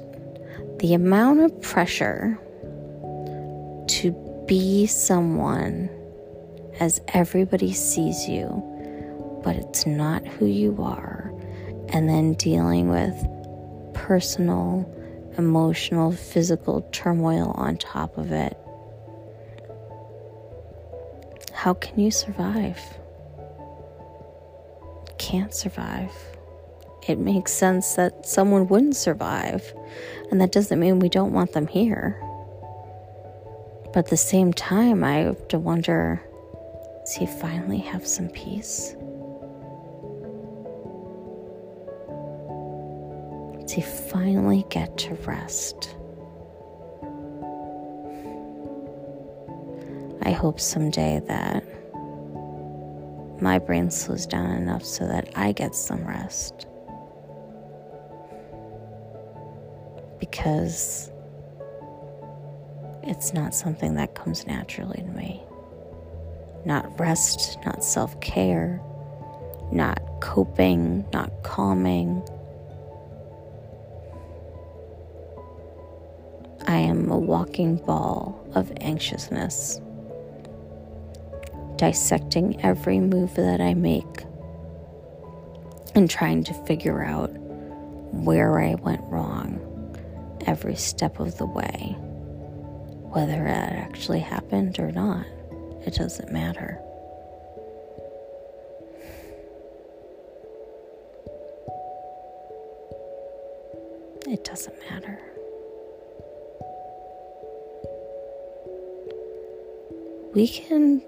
the 0.80 0.94
amount 0.94 1.40
of 1.40 1.62
pressure 1.62 2.38
to 3.88 4.44
be 4.48 4.86
someone 4.86 5.90
as 6.80 7.00
everybody 7.10 7.72
sees 7.72 8.28
you, 8.28 8.62
but 9.44 9.56
it's 9.56 9.86
not 9.86 10.28
who 10.28 10.46
you 10.46 10.76
are, 10.82 11.32
and 11.90 12.10
then 12.10 12.34
dealing 12.34 12.90
with 12.90 13.16
personal, 13.94 14.92
emotional, 15.38 16.12
physical 16.12 16.82
turmoil 16.92 17.52
on 17.56 17.78
top 17.78 18.18
of 18.18 18.32
it 18.32 18.58
how 21.66 21.74
can 21.74 22.00
you 22.00 22.12
survive? 22.12 22.80
Can't 25.18 25.54
survive. 25.54 26.12
It 27.08 27.20
makes 27.20 27.52
sense 27.52 27.96
that 27.96 28.26
someone 28.26 28.68
wouldn't 28.68 28.96
survive, 28.96 29.74
and 30.32 30.42
that 30.42 30.52
doesn't 30.52 30.80
mean 30.80 31.00
we 31.00 31.10
don't 31.10 31.34
want 31.34 31.54
them 31.54 31.68
here. 31.68 32.20
But 33.94 34.06
at 34.06 34.08
the 34.08 34.18
same 34.18 34.54
time, 34.54 35.04
I 35.04 35.18
have 35.20 35.48
to 35.50 35.60
wonder 35.60 36.22
does 37.06 37.14
he 37.14 37.28
finally 37.28 37.78
have 37.78 38.08
some 38.08 38.30
peace? 38.30 38.96
Does 43.62 43.72
he 43.72 43.82
finally 43.82 44.66
get 44.70 44.98
to 44.98 45.14
rest? 45.26 45.96
I 50.24 50.32
hope 50.32 50.60
someday 50.60 51.22
that 51.28 51.64
my 53.42 53.60
brain 53.60 53.92
slows 53.92 54.26
down 54.26 54.52
enough 54.52 54.84
so 54.86 55.08
that 55.08 55.30
I 55.36 55.52
get 55.52 55.76
some 55.76 56.06
rest. 56.08 56.68
Because 60.20 61.12
it's 63.04 63.34
not 63.34 63.54
something 63.54 63.96
that 63.96 64.16
comes 64.16 64.48
naturally 64.48 65.02
to 65.02 65.10
me. 65.12 65.42
not 66.66 67.00
rest, 67.00 67.58
not 67.66 67.84
self 67.84 68.20
care, 68.22 68.82
not 69.72 70.00
coping, 70.22 71.06
not 71.14 71.32
calming. 71.44 72.24
I 76.68 76.78
am 76.78 77.12
a 77.12 77.18
walking 77.18 77.78
ball 77.78 78.40
of 78.56 78.72
anxiousness, 78.82 79.80
dissecting 81.78 82.62
every 82.62 83.00
move 83.00 83.36
that 83.36 83.62
I 83.62 83.74
make 83.74 84.24
and 85.94 86.10
trying 86.10 86.44
to 86.46 86.54
figure 86.66 87.04
out 87.04 87.32
where 88.12 88.60
I 88.60 88.76
went 88.76 89.02
wrong 89.04 89.60
every 90.46 90.76
step 90.76 91.20
of 91.20 91.38
the 91.38 91.46
way. 91.46 91.96
Whether 93.12 93.46
it 93.46 93.50
actually 93.50 94.20
happened 94.20 94.80
or 94.80 94.92
not, 94.92 95.26
it 95.86 95.96
doesn't 95.96 96.32
matter. 96.32 96.80
It 104.28 104.44
doesn't 104.44 104.76
matter. 104.90 105.20
We 110.34 110.48
can 110.48 111.02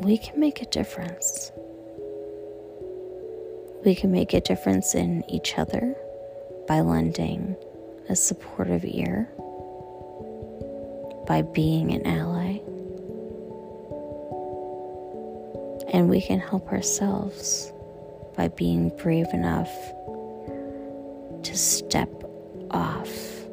we 0.00 0.18
can 0.18 0.40
make 0.40 0.60
a 0.60 0.66
difference. 0.66 1.52
We 3.84 3.94
can 3.94 4.10
make 4.10 4.32
a 4.34 4.40
difference 4.40 4.94
in 4.94 5.22
each 5.28 5.58
other 5.58 5.94
by 6.66 6.80
lending 6.80 7.56
a 8.08 8.16
supportive 8.16 8.84
ear, 8.84 9.28
by 11.26 11.42
being 11.42 11.92
an 11.92 12.06
ally. 12.06 12.58
And 15.92 16.08
we 16.08 16.20
can 16.20 16.40
help 16.40 16.72
ourselves 16.72 17.72
by 18.36 18.48
being 18.48 18.88
brave 18.96 19.28
enough 19.32 19.72
to 21.44 21.56
step 21.56 22.10
off 22.70 23.44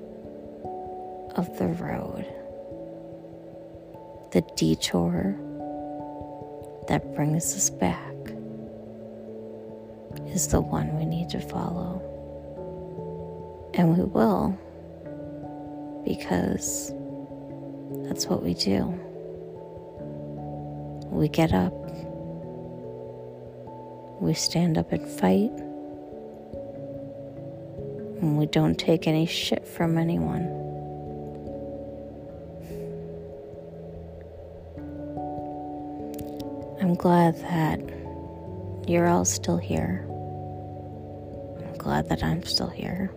of 1.35 1.55
the 1.59 1.67
road, 1.67 2.25
the 4.31 4.41
detour 4.55 5.35
that 6.91 7.15
brings 7.15 7.55
us 7.55 7.69
back 7.69 8.03
is 10.27 10.49
the 10.49 10.59
one 10.59 10.93
we 10.97 11.05
need 11.05 11.29
to 11.29 11.39
follow. 11.39 12.01
And 13.75 13.97
we 13.97 14.03
will, 14.03 14.59
because 16.03 16.91
that's 18.09 18.25
what 18.27 18.43
we 18.43 18.53
do. 18.55 18.87
We 21.09 21.29
get 21.29 21.53
up, 21.53 21.71
we 24.19 24.33
stand 24.33 24.77
up 24.77 24.91
and 24.91 25.07
fight, 25.07 25.57
and 28.19 28.37
we 28.37 28.47
don't 28.47 28.75
take 28.75 29.07
any 29.07 29.25
shit 29.25 29.65
from 29.65 29.97
anyone. 29.97 30.60
Glad 37.01 37.35
that 37.41 37.79
you're 38.87 39.07
all 39.07 39.25
still 39.25 39.57
here. 39.57 40.05
I'm 41.65 41.75
glad 41.79 42.09
that 42.09 42.23
I'm 42.23 42.43
still 42.43 42.69
here. 42.69 43.11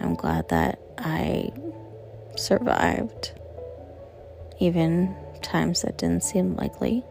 I'm 0.00 0.14
glad 0.14 0.48
that 0.50 0.78
I 0.96 1.50
survived, 2.36 3.32
even 4.60 5.12
times 5.42 5.82
that 5.82 5.98
didn't 5.98 6.22
seem 6.22 6.54
likely. 6.54 7.02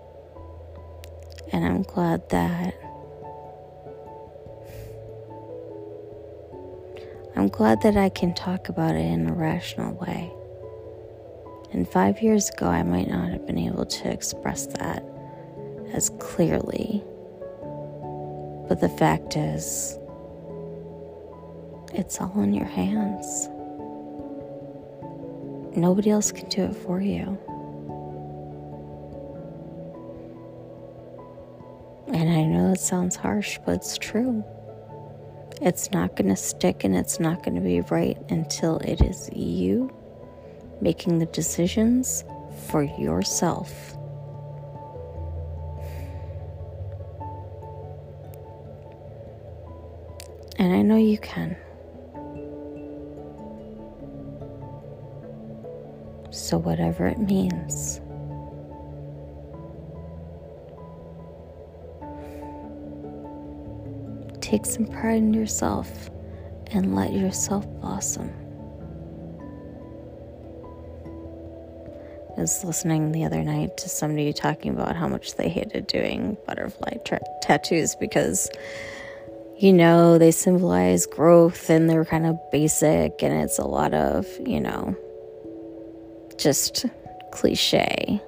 And 1.52 1.66
I'm 1.66 1.84
glad 1.84 2.30
that 2.30 2.74
I'm 7.36 7.50
glad 7.50 7.82
that 7.82 7.98
I 7.98 8.08
can 8.08 8.34
talk 8.34 8.70
about 8.70 8.96
it 8.96 9.06
in 9.06 9.28
a 9.28 9.34
rational 9.34 9.96
way. 9.96 10.32
And 11.74 11.86
five 11.86 12.22
years 12.22 12.50
ago, 12.50 12.68
I 12.68 12.84
might 12.84 13.10
not 13.10 13.32
have 13.32 13.46
been 13.46 13.58
able 13.58 13.86
to 13.86 14.10
express 14.10 14.68
that 14.68 15.05
as 15.96 16.10
clearly. 16.20 17.02
But 18.68 18.82
the 18.82 18.90
fact 18.90 19.38
is, 19.38 19.98
it's 21.94 22.20
all 22.20 22.42
in 22.42 22.54
your 22.54 22.66
hands. 22.66 23.48
Nobody 25.78 26.10
else 26.12 26.32
can 26.32 26.50
do 26.50 26.64
it 26.64 26.76
for 26.76 27.00
you. 27.00 27.38
And 32.08 32.30
I 32.30 32.44
know 32.44 32.74
it 32.74 32.80
sounds 32.80 33.16
harsh, 33.16 33.60
but 33.66 33.76
it's 33.76 33.98
true. 33.98 34.44
It's 35.62 35.92
not 35.92 36.18
going 36.18 36.30
to 36.30 36.36
stick 36.36 36.84
and 36.84 36.96
it's 36.96 37.20
not 37.20 37.44
going 37.44 37.56
to 37.56 37.62
be 37.62 37.80
right 37.82 38.18
until 38.30 38.78
it 38.80 39.02
is 39.02 39.30
you 39.34 39.94
making 40.82 41.20
the 41.20 41.26
decisions 41.28 42.26
for 42.68 42.84
yourself. 42.84 43.96
And 50.58 50.74
I 50.74 50.82
know 50.82 50.96
you 50.96 51.18
can. 51.18 51.58
So, 56.32 56.58
whatever 56.58 57.08
it 57.08 57.20
means. 57.20 58.02
Take 64.42 64.66
some 64.66 64.86
pride 64.86 65.18
in 65.18 65.34
yourself 65.34 66.10
and 66.72 66.96
let 66.96 67.14
yourself 67.14 67.68
blossom. 67.80 68.32
I 72.38 72.42
was 72.42 72.64
listening 72.66 73.14
the 73.14 73.24
other 73.24 73.44
night 73.44 73.78
to 73.78 73.90
somebody 73.90 74.34
talking 74.34 74.74
about 74.74 74.98
how 74.98 75.08
much 75.08 75.36
they 75.36 75.48
hated 75.48 75.88
doing 75.88 76.38
butterfly 76.46 76.98
tra- 77.06 77.22
tattoos 77.42 77.96
because, 77.96 78.50
you 79.58 79.72
know, 79.72 80.18
they 80.18 80.32
symbolize 80.32 81.06
growth 81.06 81.70
and 81.70 81.90
they're 81.90 82.06
kind 82.06 82.26
of 82.26 82.38
basic 82.52 83.24
and 83.24 83.34
it's 83.34 83.58
a 83.58 83.64
lot 83.64 83.94
of, 83.94 84.28
you 84.46 84.60
know, 84.60 84.96
just 86.38 86.86
cliche. 87.32 88.22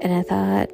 And 0.00 0.12
I 0.12 0.22
thought, 0.22 0.70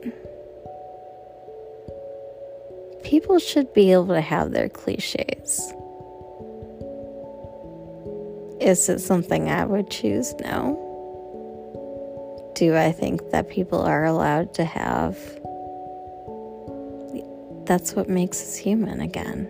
people 3.04 3.38
should 3.38 3.72
be 3.72 3.92
able 3.92 4.08
to 4.08 4.20
have 4.20 4.50
their 4.50 4.68
cliches. 4.68 5.72
Is 8.60 8.88
it 8.90 8.98
something 8.98 9.48
I 9.48 9.64
would 9.64 9.88
choose? 9.90 10.34
No. 10.40 10.86
Do 12.54 12.76
I 12.76 12.92
think 12.92 13.30
that 13.30 13.48
people 13.48 13.80
are 13.80 14.04
allowed 14.04 14.52
to 14.54 14.64
have? 14.64 15.16
That's 17.70 17.94
what 17.94 18.08
makes 18.08 18.42
us 18.42 18.56
human 18.56 19.00
again 19.00 19.48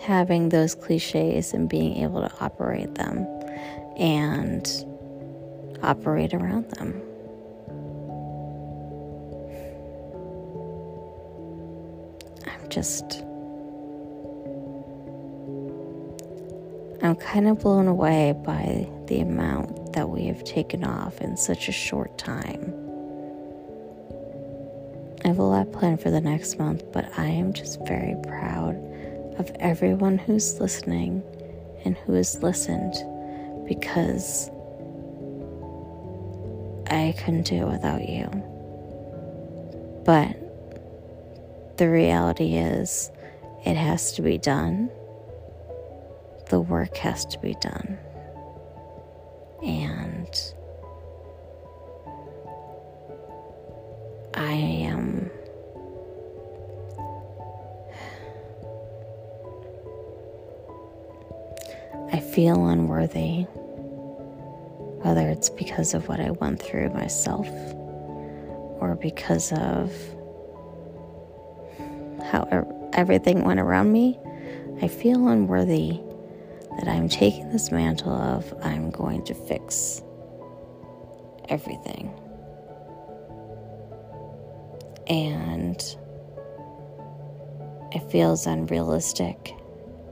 having 0.00 0.48
those 0.48 0.74
cliches 0.74 1.52
and 1.52 1.68
being 1.68 1.98
able 1.98 2.28
to 2.28 2.34
operate 2.40 2.96
them 2.96 3.24
and 3.96 4.66
operate 5.80 6.34
around 6.34 6.68
them. 6.72 7.00
I'm 12.48 12.68
just. 12.68 13.22
I'm 17.00 17.14
kind 17.14 17.46
of 17.46 17.60
blown 17.60 17.86
away 17.86 18.34
by 18.44 18.88
the 19.06 19.20
amount 19.20 19.92
that 19.92 20.08
we 20.08 20.24
have 20.24 20.42
taken 20.42 20.82
off 20.82 21.20
in 21.20 21.36
such 21.36 21.68
a 21.68 21.72
short 21.72 22.18
time. 22.18 22.83
I 25.24 25.28
have 25.28 25.38
a 25.38 25.42
lot 25.42 25.72
planned 25.72 26.02
for 26.02 26.10
the 26.10 26.20
next 26.20 26.58
month, 26.58 26.84
but 26.92 27.10
I 27.18 27.24
am 27.24 27.54
just 27.54 27.80
very 27.86 28.14
proud 28.26 28.76
of 29.38 29.50
everyone 29.58 30.18
who's 30.18 30.60
listening 30.60 31.22
and 31.84 31.96
who 31.96 32.12
has 32.12 32.42
listened 32.42 32.92
because 33.66 34.50
I 36.88 37.14
couldn't 37.18 37.46
do 37.46 37.56
it 37.56 37.72
without 37.72 38.06
you. 38.06 38.26
But 40.04 40.36
the 41.78 41.88
reality 41.88 42.56
is, 42.56 43.10
it 43.64 43.76
has 43.76 44.12
to 44.12 44.22
be 44.22 44.36
done. 44.36 44.90
The 46.50 46.60
work 46.60 46.98
has 46.98 47.24
to 47.26 47.38
be 47.38 47.54
done. 47.60 47.98
And 49.62 50.28
I 54.34 54.83
feel 62.34 62.66
unworthy 62.66 63.46
Whether 65.02 65.28
it's 65.28 65.50
because 65.50 65.94
of 65.94 66.08
what 66.08 66.18
I 66.18 66.32
went 66.32 66.60
through 66.60 66.90
myself 66.90 67.46
or 68.80 68.98
because 69.00 69.52
of 69.52 69.92
how 72.24 72.90
everything 72.92 73.44
went 73.44 73.60
around 73.60 73.92
me, 73.92 74.18
I 74.82 74.88
feel 74.88 75.28
unworthy 75.28 76.00
that 76.76 76.88
I'm 76.88 77.08
taking 77.08 77.50
this 77.50 77.70
mantle 77.70 78.12
of 78.12 78.52
I'm 78.62 78.90
going 78.90 79.22
to 79.26 79.34
fix 79.34 80.02
everything. 81.48 82.12
And 85.06 85.76
it 87.92 88.10
feels 88.10 88.46
unrealistic. 88.48 89.54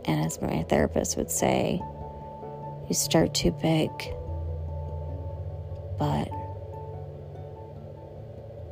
And 0.05 0.25
as 0.25 0.41
my 0.41 0.63
therapist 0.65 1.17
would 1.17 1.31
say, 1.33 1.83
start 2.95 3.35
too 3.35 3.51
big. 3.51 3.91
But 5.99 6.29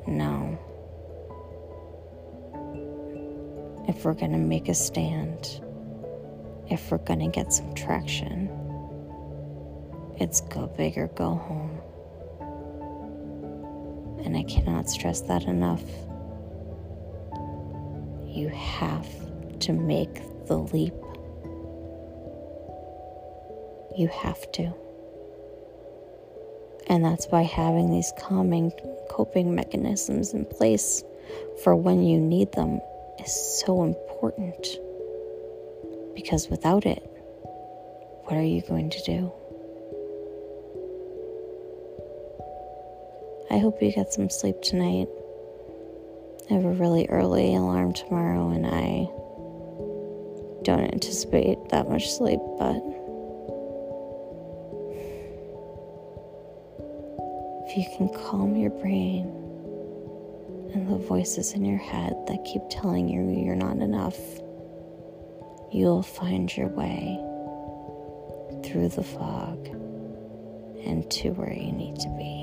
no. 0.06 0.58
If 3.88 4.04
we're 4.04 4.14
going 4.14 4.32
to 4.32 4.38
make 4.38 4.68
a 4.68 4.74
stand, 4.74 5.60
if 6.68 6.90
we're 6.90 6.98
going 6.98 7.20
to 7.20 7.28
get 7.28 7.52
some 7.52 7.74
traction, 7.74 8.48
it's 10.16 10.40
go 10.42 10.66
big 10.66 10.98
or 10.98 11.08
go 11.08 11.34
home. 11.34 11.80
And 14.24 14.36
I 14.36 14.42
cannot 14.44 14.90
stress 14.90 15.22
that 15.22 15.44
enough. 15.44 15.82
You 18.26 18.48
have 18.48 19.08
to 19.60 19.72
make 19.72 20.46
the 20.46 20.58
leap. 20.58 20.94
You 24.00 24.08
have 24.08 24.50
to. 24.52 24.72
And 26.86 27.04
that's 27.04 27.26
why 27.26 27.42
having 27.42 27.90
these 27.90 28.14
calming 28.18 28.72
coping 29.10 29.54
mechanisms 29.54 30.32
in 30.32 30.46
place 30.46 31.04
for 31.62 31.76
when 31.76 32.02
you 32.02 32.18
need 32.18 32.50
them 32.52 32.80
is 33.22 33.60
so 33.60 33.82
important. 33.82 34.66
Because 36.14 36.48
without 36.48 36.86
it, 36.86 37.02
what 38.24 38.38
are 38.38 38.42
you 38.42 38.62
going 38.62 38.88
to 38.88 39.02
do? 39.02 39.30
I 43.50 43.58
hope 43.58 43.82
you 43.82 43.92
get 43.92 44.14
some 44.14 44.30
sleep 44.30 44.62
tonight. 44.62 45.08
I 46.50 46.54
have 46.54 46.64
a 46.64 46.72
really 46.72 47.06
early 47.10 47.54
alarm 47.54 47.92
tomorrow, 47.92 48.48
and 48.48 48.66
I 48.66 49.10
don't 50.62 50.90
anticipate 50.90 51.58
that 51.68 51.90
much 51.90 52.10
sleep, 52.10 52.40
but 52.58 52.80
if 57.70 57.76
you 57.76 57.84
can 57.96 58.08
calm 58.08 58.56
your 58.56 58.70
brain 58.70 59.26
and 60.74 60.88
the 60.90 60.96
voices 61.06 61.52
in 61.52 61.64
your 61.64 61.78
head 61.78 62.16
that 62.26 62.44
keep 62.44 62.62
telling 62.68 63.08
you 63.08 63.30
you're 63.44 63.54
not 63.54 63.76
enough, 63.76 64.18
you'll 65.70 66.02
find 66.02 66.56
your 66.56 66.66
way 66.66 67.16
through 68.64 68.88
the 68.88 69.04
fog 69.04 69.68
and 70.84 71.08
to 71.12 71.30
where 71.30 71.52
you 71.52 71.70
need 71.70 71.94
to 71.94 72.08
be. 72.18 72.39